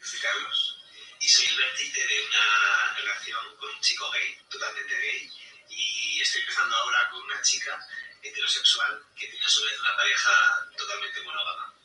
Soy 0.01 0.21
Carlos 0.21 0.85
y 1.21 1.29
soy 1.29 1.47
el 1.47 1.57
vértice 1.57 2.07
de 2.07 2.27
una 2.27 2.95
relación 2.97 3.57
con 3.57 3.71
un 3.71 3.81
chico 3.81 4.11
gay, 4.11 4.39
totalmente 4.49 4.97
gay, 4.97 5.31
y 5.69 6.21
estoy 6.21 6.41
empezando 6.43 6.77
ahora 6.77 7.11
con 7.11 7.23
una 7.23 7.43
chica 7.43 7.87
heterosexual 8.23 9.05
que 9.17 9.27
tiene 9.29 9.45
a 9.45 9.49
su 9.49 9.65
vez 9.65 9.79
una 9.81 9.97
pareja 9.97 10.69
totalmente 10.77 11.23
monógama 11.23 11.76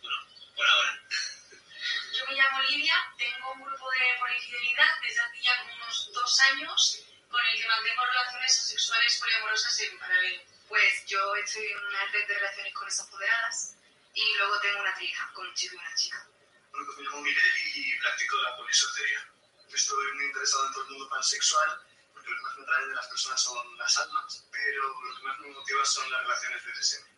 son 23.42 23.78
las 23.78 23.98
almas, 23.98 24.46
pero 24.52 24.82
lo 24.82 25.16
que 25.18 25.24
más 25.24 25.40
me 25.40 25.50
motiva 25.50 25.84
son 25.86 26.10
las 26.12 26.22
relaciones 26.22 26.66
de 26.66 26.74
deseo. 26.74 27.11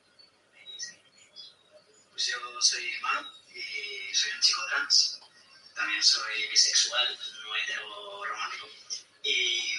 Pues 2.14 2.28
yo 2.28 2.38
soy 2.62 2.94
hermano 2.94 3.30
y 3.54 4.16
soy 4.16 4.32
un 4.32 4.42
chico 4.42 4.62
trans. 4.70 5.20
También 5.76 6.02
soy 6.02 6.48
bisexual, 6.50 7.20
no 7.44 7.56
hetero 7.56 8.26
romántico. 8.26 8.68
Y 9.24 9.74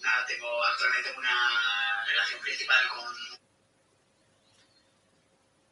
nada, 0.00 0.26
tengo 0.26 0.64
actualmente 0.64 1.14
una 1.16 2.04
relación 2.06 2.40
principal 2.40 2.88
con 2.88 3.28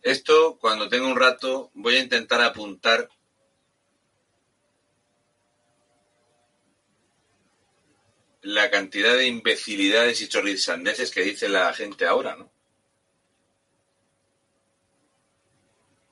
esto, 0.06 0.56
cuando 0.60 0.88
tengo 0.88 1.08
un 1.08 1.18
rato, 1.18 1.72
voy 1.74 1.96
a 1.96 2.00
intentar 2.00 2.40
apuntar 2.40 3.08
la 8.42 8.70
cantidad 8.70 9.16
de 9.16 9.26
imbecilidades 9.26 10.20
y 10.20 10.28
chorrizandeces 10.28 11.10
que 11.10 11.22
dice 11.22 11.48
la 11.48 11.74
gente 11.74 12.06
ahora, 12.06 12.36
¿no? 12.36 12.55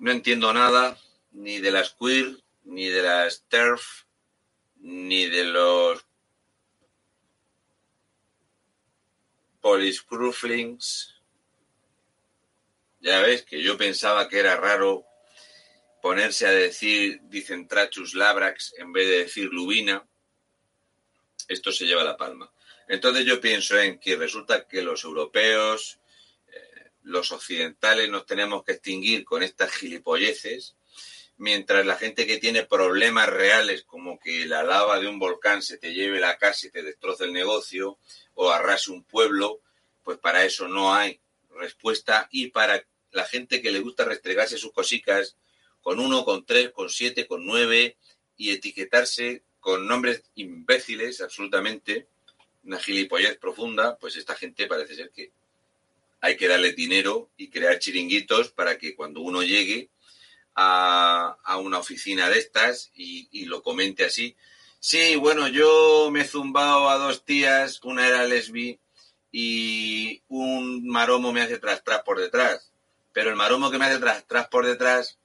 No 0.04 0.10
entiendo 0.10 0.52
nada 0.52 1.00
ni 1.32 1.60
de 1.60 1.70
las 1.70 1.94
queer, 1.94 2.36
ni 2.64 2.90
de 2.90 3.00
las 3.00 3.42
TERF, 3.48 4.04
ni 4.80 5.24
de 5.30 5.44
los 5.44 6.04
poliscruflings. 9.62 11.22
Ya 13.00 13.22
ves 13.22 13.46
que 13.46 13.62
yo 13.62 13.78
pensaba 13.78 14.28
que 14.28 14.40
era 14.40 14.56
raro 14.56 15.06
ponerse 16.02 16.46
a 16.46 16.50
decir, 16.50 17.20
dicen 17.22 17.66
Trachus 17.66 18.12
labrax, 18.12 18.74
en 18.76 18.92
vez 18.92 19.08
de 19.08 19.18
decir 19.20 19.48
lubina. 19.50 20.06
Esto 21.48 21.72
se 21.72 21.86
lleva 21.86 22.04
la 22.04 22.18
palma. 22.18 22.52
Entonces 22.88 23.24
yo 23.24 23.40
pienso 23.40 23.78
en 23.78 23.98
que 23.98 24.16
resulta 24.16 24.68
que 24.68 24.82
los 24.82 25.02
europeos, 25.02 25.98
los 27.04 27.32
occidentales 27.32 28.08
nos 28.08 28.26
tenemos 28.26 28.64
que 28.64 28.72
extinguir 28.72 29.24
con 29.24 29.42
estas 29.42 29.70
gilipolleces, 29.72 30.74
mientras 31.36 31.86
la 31.86 31.96
gente 31.96 32.26
que 32.26 32.38
tiene 32.38 32.64
problemas 32.64 33.28
reales, 33.28 33.84
como 33.84 34.18
que 34.18 34.46
la 34.46 34.62
lava 34.62 34.98
de 34.98 35.06
un 35.06 35.18
volcán 35.18 35.62
se 35.62 35.78
te 35.78 35.92
lleve 35.92 36.20
la 36.20 36.38
casa 36.38 36.66
y 36.66 36.70
te 36.70 36.82
destroce 36.82 37.24
el 37.24 37.32
negocio, 37.32 37.98
o 38.34 38.50
arrase 38.50 38.90
un 38.90 39.04
pueblo, 39.04 39.60
pues 40.02 40.18
para 40.18 40.44
eso 40.44 40.66
no 40.68 40.94
hay 40.94 41.20
respuesta. 41.50 42.28
Y 42.30 42.48
para 42.48 42.84
la 43.12 43.24
gente 43.24 43.62
que 43.62 43.70
le 43.70 43.80
gusta 43.80 44.04
restregarse 44.04 44.58
sus 44.58 44.72
cositas 44.72 45.36
con 45.82 46.00
uno, 46.00 46.24
con 46.24 46.44
tres, 46.44 46.70
con 46.70 46.88
siete, 46.88 47.26
con 47.26 47.44
nueve, 47.44 47.96
y 48.36 48.50
etiquetarse 48.50 49.44
con 49.60 49.86
nombres 49.86 50.24
imbéciles, 50.34 51.20
absolutamente, 51.20 52.08
una 52.64 52.78
gilipollez 52.78 53.38
profunda, 53.38 53.96
pues 53.98 54.16
esta 54.16 54.34
gente 54.34 54.66
parece 54.66 54.94
ser 54.94 55.10
que 55.10 55.32
hay 56.24 56.38
que 56.38 56.48
darle 56.48 56.72
dinero 56.72 57.28
y 57.36 57.50
crear 57.50 57.78
chiringuitos 57.78 58.48
para 58.48 58.78
que 58.78 58.96
cuando 58.96 59.20
uno 59.20 59.42
llegue 59.42 59.90
a, 60.54 61.36
una 61.58 61.78
oficina 61.78 62.30
de 62.30 62.38
estas 62.38 62.90
y, 62.94 63.28
y 63.30 63.44
lo 63.44 63.62
comente 63.62 64.06
así. 64.06 64.34
Sí, 64.80 65.16
bueno, 65.16 65.48
yo 65.48 66.08
me 66.10 66.22
he 66.22 66.24
zumbado 66.26 66.88
a 66.88 66.96
dos 66.96 67.26
tías, 67.26 67.78
una 67.84 68.08
era 68.08 68.24
lesbi 68.24 68.80
y 69.32 70.22
un 70.28 70.88
maromo 70.88 71.30
me 71.30 71.42
hace 71.42 71.58
tras 71.58 71.84
tras 71.84 72.02
por 72.04 72.18
detrás. 72.18 72.72
Pero 73.12 73.28
el 73.28 73.36
maromo 73.36 73.70
que 73.70 73.78
me 73.78 73.84
hace 73.84 73.98
tras 73.98 74.26
tras 74.26 74.48
por 74.48 74.64
detrás 74.64 75.18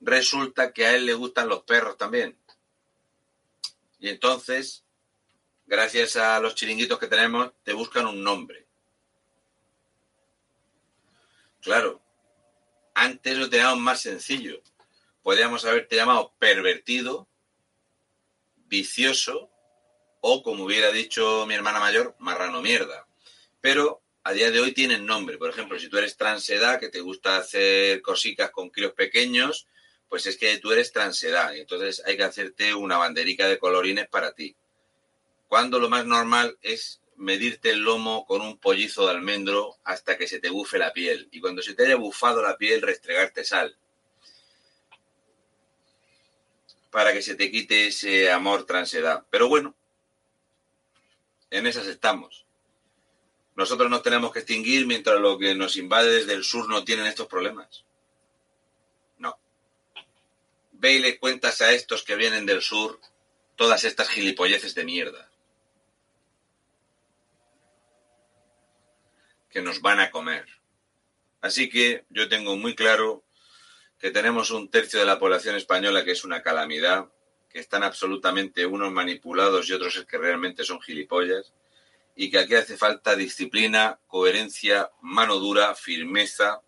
resulta 0.00 0.72
que 0.72 0.84
a 0.84 0.96
él 0.96 1.06
le 1.06 1.14
gustan 1.14 1.48
los 1.48 1.62
perros 1.62 1.96
también. 1.96 2.36
Y 4.00 4.08
entonces, 4.08 4.82
gracias 5.64 6.16
a 6.16 6.40
los 6.40 6.56
chiringuitos 6.56 6.98
que 6.98 7.06
tenemos, 7.06 7.52
te 7.62 7.72
buscan 7.72 8.08
un 8.08 8.24
nombre. 8.24 8.67
Claro, 11.60 12.02
antes 12.94 13.36
lo 13.36 13.50
teníamos 13.50 13.78
más 13.78 14.00
sencillo. 14.00 14.62
Podríamos 15.22 15.64
haberte 15.64 15.96
llamado 15.96 16.34
pervertido, 16.38 17.28
vicioso 18.66 19.50
o, 20.20 20.42
como 20.42 20.64
hubiera 20.64 20.90
dicho 20.90 21.46
mi 21.46 21.54
hermana 21.54 21.80
mayor, 21.80 22.16
marrano 22.18 22.60
mierda. 22.60 23.06
Pero 23.60 24.02
a 24.24 24.32
día 24.32 24.50
de 24.50 24.60
hoy 24.60 24.72
tienen 24.72 25.06
nombre. 25.06 25.38
Por 25.38 25.50
ejemplo, 25.50 25.78
si 25.78 25.88
tú 25.88 25.98
eres 25.98 26.16
transedad, 26.16 26.78
que 26.78 26.88
te 26.88 27.00
gusta 27.00 27.38
hacer 27.38 28.02
cositas 28.02 28.50
con 28.50 28.70
kilos 28.70 28.92
pequeños, 28.92 29.66
pues 30.08 30.26
es 30.26 30.36
que 30.36 30.58
tú 30.58 30.72
eres 30.72 30.92
transedad. 30.92 31.54
Y 31.54 31.60
entonces 31.60 32.02
hay 32.04 32.16
que 32.16 32.24
hacerte 32.24 32.74
una 32.74 32.98
banderica 32.98 33.48
de 33.48 33.58
colorines 33.58 34.08
para 34.08 34.32
ti. 34.32 34.56
Cuando 35.46 35.78
lo 35.78 35.88
más 35.88 36.04
normal 36.04 36.58
es 36.62 37.00
medirte 37.18 37.70
el 37.70 37.80
lomo 37.80 38.24
con 38.24 38.40
un 38.40 38.58
pollizo 38.58 39.04
de 39.04 39.10
almendro 39.10 39.76
hasta 39.84 40.16
que 40.16 40.26
se 40.26 40.40
te 40.40 40.50
bufe 40.50 40.78
la 40.78 40.92
piel. 40.92 41.28
Y 41.30 41.40
cuando 41.40 41.62
se 41.62 41.74
te 41.74 41.84
haya 41.84 41.96
bufado 41.96 42.42
la 42.42 42.56
piel, 42.56 42.80
restregarte 42.80 43.44
sal. 43.44 43.76
Para 46.90 47.12
que 47.12 47.22
se 47.22 47.34
te 47.34 47.50
quite 47.50 47.88
ese 47.88 48.30
amor 48.30 48.64
transedad. 48.64 49.24
Pero 49.30 49.48
bueno, 49.48 49.74
en 51.50 51.66
esas 51.66 51.86
estamos. 51.86 52.46
Nosotros 53.56 53.90
nos 53.90 54.02
tenemos 54.02 54.32
que 54.32 54.38
extinguir 54.38 54.86
mientras 54.86 55.20
lo 55.20 55.36
que 55.36 55.54
nos 55.54 55.76
invade 55.76 56.12
desde 56.12 56.34
el 56.34 56.44
sur 56.44 56.68
no 56.68 56.84
tienen 56.84 57.06
estos 57.06 57.26
problemas. 57.26 57.84
No. 59.18 59.36
Ve 60.72 60.92
y 60.94 60.98
le 61.00 61.18
cuentas 61.18 61.60
a 61.60 61.72
estos 61.72 62.04
que 62.04 62.14
vienen 62.14 62.46
del 62.46 62.62
sur 62.62 63.00
todas 63.56 63.82
estas 63.82 64.08
gilipolleces 64.08 64.76
de 64.76 64.84
mierda. 64.84 65.27
Que 69.48 69.62
nos 69.62 69.80
van 69.80 70.00
a 70.00 70.10
comer. 70.10 70.46
Así 71.40 71.68
que 71.68 72.04
yo 72.10 72.28
tengo 72.28 72.56
muy 72.56 72.74
claro 72.74 73.24
que 73.98 74.10
tenemos 74.10 74.50
un 74.50 74.70
tercio 74.70 75.00
de 75.00 75.06
la 75.06 75.18
población 75.18 75.56
española 75.56 76.04
que 76.04 76.12
es 76.12 76.24
una 76.24 76.42
calamidad, 76.42 77.06
que 77.48 77.58
están 77.58 77.82
absolutamente 77.82 78.66
unos 78.66 78.92
manipulados 78.92 79.68
y 79.68 79.72
otros 79.72 79.96
es 79.96 80.04
que 80.04 80.18
realmente 80.18 80.64
son 80.64 80.80
gilipollas, 80.80 81.52
y 82.14 82.30
que 82.30 82.38
aquí 82.38 82.56
hace 82.56 82.76
falta 82.76 83.14
disciplina, 83.14 84.00
coherencia, 84.08 84.90
mano 85.00 85.36
dura, 85.36 85.74
firmeza, 85.76 86.62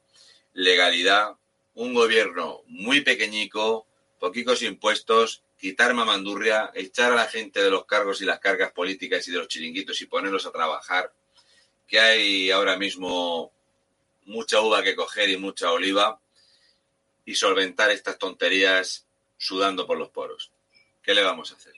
legalidad, 0.52 1.36
un 1.74 1.92
gobierno 1.92 2.62
muy 2.66 3.00
pequeñico, 3.00 3.86
poquicos 4.20 4.62
impuestos, 4.62 5.42
quitar 5.58 5.92
mamandurria, 5.92 6.70
echar 6.74 7.12
a 7.12 7.16
la 7.16 7.26
gente 7.26 7.62
de 7.62 7.70
los 7.70 7.84
cargos 7.84 8.22
y 8.22 8.26
las 8.26 8.38
cargas 8.38 8.70
políticas 8.72 9.26
y 9.26 9.32
de 9.32 9.38
los 9.38 9.48
chiringuitos 9.48 10.00
y 10.00 10.06
ponerlos 10.06 10.46
a 10.46 10.52
trabajar, 10.52 11.12
que 11.90 11.98
hay 11.98 12.52
ahora 12.52 12.76
mismo 12.76 13.52
mucha 14.26 14.60
uva 14.60 14.80
que 14.80 14.94
coger 14.94 15.28
y 15.28 15.36
mucha 15.36 15.72
oliva, 15.72 16.20
y 17.24 17.34
solventar 17.34 17.90
estas 17.90 18.16
tonterías 18.16 19.08
sudando 19.36 19.88
por 19.88 19.98
los 19.98 20.10
poros. 20.10 20.52
¿Qué 21.02 21.14
le 21.14 21.22
vamos 21.22 21.50
a 21.50 21.56
hacer? 21.56 21.74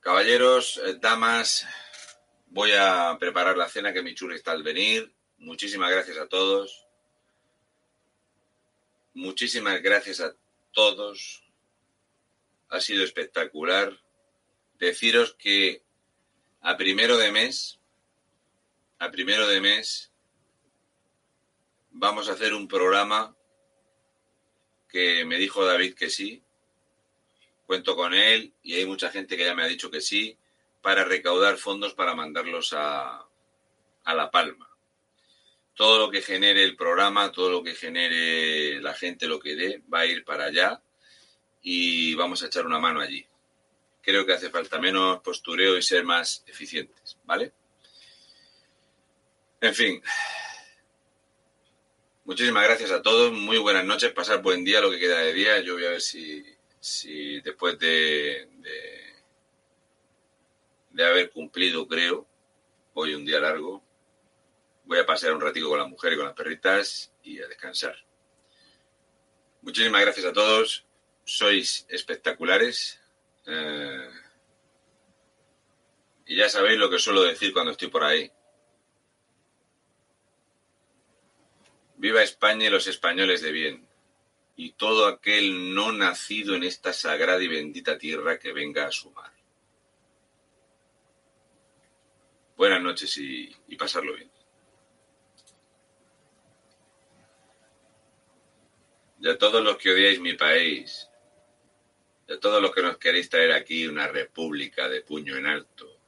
Caballeros, 0.00 0.82
eh, 0.84 0.96
damas, 1.00 1.66
voy 2.48 2.72
a 2.72 3.16
preparar 3.18 3.56
la 3.56 3.70
cena 3.70 3.94
que 3.94 4.02
mi 4.02 4.14
churri 4.14 4.36
está 4.36 4.52
al 4.52 4.62
venir. 4.62 5.10
Muchísimas 5.38 5.90
gracias 5.90 6.18
a 6.18 6.28
todos. 6.28 6.86
Muchísimas 9.14 9.80
gracias 9.80 10.20
a 10.20 10.36
todos. 10.72 11.42
Ha 12.68 12.80
sido 12.82 13.02
espectacular. 13.02 13.98
Deciros 14.78 15.34
que 15.34 15.82
a 16.62 16.76
primero 16.76 17.16
de 17.16 17.32
mes, 17.32 17.78
a 18.98 19.10
primero 19.10 19.46
de 19.46 19.60
mes, 19.60 20.10
vamos 21.90 22.28
a 22.28 22.32
hacer 22.32 22.54
un 22.54 22.68
programa 22.68 23.34
que 24.88 25.24
me 25.24 25.38
dijo 25.38 25.64
David 25.64 25.94
que 25.94 26.10
sí. 26.10 26.42
Cuento 27.66 27.94
con 27.94 28.14
él 28.14 28.52
y 28.62 28.74
hay 28.74 28.86
mucha 28.86 29.10
gente 29.10 29.36
que 29.36 29.44
ya 29.44 29.54
me 29.54 29.62
ha 29.62 29.68
dicho 29.68 29.90
que 29.90 30.00
sí 30.00 30.36
para 30.82 31.04
recaudar 31.04 31.56
fondos 31.56 31.94
para 31.94 32.14
mandarlos 32.14 32.72
a, 32.72 33.26
a 34.04 34.14
La 34.14 34.30
Palma. 34.30 34.68
Todo 35.74 35.98
lo 35.98 36.10
que 36.10 36.20
genere 36.20 36.64
el 36.64 36.76
programa, 36.76 37.30
todo 37.32 37.50
lo 37.50 37.62
que 37.62 37.74
genere 37.74 38.82
la 38.82 38.92
gente, 38.92 39.28
lo 39.28 39.38
que 39.38 39.54
dé, 39.54 39.82
va 39.92 40.00
a 40.00 40.06
ir 40.06 40.24
para 40.24 40.46
allá 40.46 40.82
y 41.62 42.14
vamos 42.16 42.42
a 42.42 42.46
echar 42.46 42.66
una 42.66 42.80
mano 42.80 43.00
allí. 43.00 43.24
Creo 44.02 44.24
que 44.24 44.32
hace 44.32 44.50
falta 44.50 44.80
menos 44.80 45.20
postureo 45.20 45.76
y 45.76 45.82
ser 45.82 46.04
más 46.04 46.42
eficientes, 46.46 47.18
¿vale? 47.24 47.52
En 49.60 49.74
fin, 49.74 50.02
Muchísimas 52.30 52.62
gracias 52.62 52.92
a 52.92 53.02
todos, 53.02 53.32
muy 53.32 53.58
buenas 53.58 53.84
noches, 53.84 54.12
pasar 54.12 54.40
buen 54.40 54.64
día, 54.64 54.80
lo 54.80 54.88
que 54.88 55.00
queda 55.00 55.18
de 55.18 55.32
día. 55.32 55.58
Yo 55.62 55.74
voy 55.74 55.84
a 55.86 55.90
ver 55.90 56.00
si, 56.00 56.44
si 56.78 57.40
después 57.40 57.76
de, 57.80 58.48
de, 60.90 61.04
haber 61.04 61.30
cumplido, 61.30 61.88
creo, 61.88 62.28
hoy 62.94 63.14
un 63.14 63.24
día 63.24 63.40
largo, 63.40 63.82
voy 64.84 65.00
a 65.00 65.06
pasar 65.06 65.32
un 65.32 65.40
ratito 65.40 65.68
con 65.68 65.80
la 65.80 65.86
mujer 65.86 66.12
y 66.12 66.16
con 66.18 66.26
las 66.26 66.36
perritas 66.36 67.12
y 67.24 67.42
a 67.42 67.48
descansar. 67.48 67.96
Muchísimas 69.62 70.02
gracias 70.02 70.26
a 70.26 70.32
todos, 70.32 70.84
sois 71.24 71.84
espectaculares. 71.88 72.99
Eh, 73.46 74.10
y 76.26 76.36
ya 76.36 76.48
sabéis 76.48 76.78
lo 76.78 76.88
que 76.88 76.98
suelo 76.98 77.22
decir 77.22 77.52
cuando 77.52 77.72
estoy 77.72 77.88
por 77.88 78.04
ahí. 78.04 78.30
Viva 81.96 82.22
España 82.22 82.66
y 82.66 82.70
los 82.70 82.86
españoles 82.86 83.42
de 83.42 83.52
bien, 83.52 83.86
y 84.56 84.72
todo 84.72 85.06
aquel 85.06 85.74
no 85.74 85.92
nacido 85.92 86.54
en 86.54 86.62
esta 86.62 86.92
sagrada 86.92 87.42
y 87.42 87.48
bendita 87.48 87.98
tierra 87.98 88.38
que 88.38 88.52
venga 88.52 88.86
a 88.86 88.92
sumar. 88.92 89.32
Buenas 92.56 92.80
noches 92.80 93.16
y, 93.18 93.54
y 93.68 93.76
pasarlo 93.76 94.14
bien. 94.14 94.30
Y 99.20 99.28
a 99.28 99.36
todos 99.36 99.62
los 99.62 99.76
que 99.76 99.90
odiáis 99.90 100.20
mi 100.20 100.32
país, 100.32 101.09
a 102.30 102.38
todos 102.38 102.62
los 102.62 102.72
que 102.72 102.82
nos 102.82 102.98
queréis 102.98 103.28
traer 103.28 103.52
aquí 103.52 103.86
una 103.86 104.06
república 104.06 104.88
de 104.88 105.02
puño 105.02 105.36
en 105.36 105.46
alto, 105.46 105.98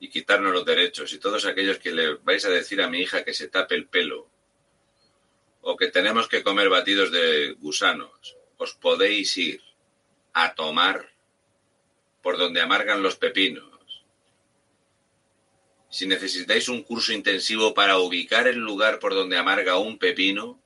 y 0.00 0.08
quitarnos 0.08 0.52
los 0.52 0.64
derechos, 0.64 1.12
y 1.12 1.18
todos 1.18 1.44
aquellos 1.44 1.78
que 1.78 1.92
le 1.92 2.14
vais 2.16 2.44
a 2.44 2.50
decir 2.50 2.82
a 2.82 2.88
mi 2.88 3.00
hija 3.00 3.24
que 3.24 3.34
se 3.34 3.48
tape 3.48 3.74
el 3.74 3.86
pelo, 3.86 4.28
o 5.60 5.76
que 5.76 5.88
tenemos 5.88 6.26
que 6.26 6.42
comer 6.42 6.68
batidos 6.68 7.12
de 7.12 7.52
gusanos, 7.60 8.36
os 8.56 8.74
podéis 8.74 9.36
ir 9.36 9.62
a 10.32 10.54
tomar 10.54 11.12
por 12.22 12.36
donde 12.36 12.60
amargan 12.60 13.02
los 13.02 13.16
pepinos. 13.16 13.68
Si 15.90 16.06
necesitáis 16.06 16.68
un 16.68 16.82
curso 16.82 17.12
intensivo 17.12 17.74
para 17.74 17.98
ubicar 17.98 18.46
el 18.46 18.58
lugar 18.58 18.98
por 19.00 19.14
donde 19.14 19.36
amarga 19.36 19.78
un 19.78 19.98
pepino, 19.98 20.62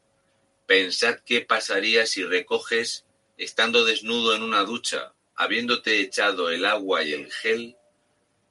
pensad 0.67 1.21
qué 1.25 1.41
pasaría 1.41 2.07
si 2.07 2.25
recoges, 2.25 3.04
estando 3.37 3.85
desnudo 3.85 4.35
en 4.35 4.43
una 4.43 4.63
ducha, 4.65 5.13
habiéndote 5.35 6.01
echado 6.01 6.51
el 6.51 6.65
agua 6.65 7.03
y 7.03 7.13
el 7.13 7.33
gel, 7.33 7.77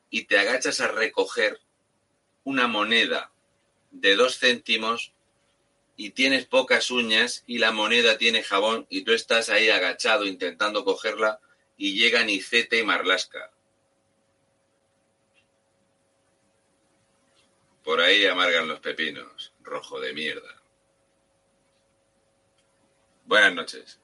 y 0.09 0.25
te 0.25 0.37
agachas 0.37 0.81
a 0.81 0.89
recoger 0.89 1.59
una 2.43 2.67
moneda 2.67 3.31
de 3.91 4.15
dos 4.15 4.39
céntimos 4.39 5.13
y 5.95 6.11
tienes 6.11 6.45
pocas 6.45 6.91
uñas 6.91 7.43
y 7.45 7.59
la 7.59 7.71
moneda 7.71 8.17
tiene 8.17 8.43
jabón 8.43 8.85
y 8.89 9.03
tú 9.03 9.13
estás 9.13 9.49
ahí 9.49 9.69
agachado 9.69 10.25
intentando 10.25 10.83
cogerla 10.83 11.39
y 11.77 11.93
llegan 11.93 12.29
Icete 12.29 12.79
y 12.79 12.83
Marlasca. 12.83 13.51
Por 17.83 18.01
ahí 18.01 18.25
amargan 18.25 18.67
los 18.67 18.79
pepinos, 18.79 19.53
rojo 19.61 19.99
de 19.99 20.13
mierda. 20.13 20.63
Buenas 23.25 23.53
noches. 23.53 24.02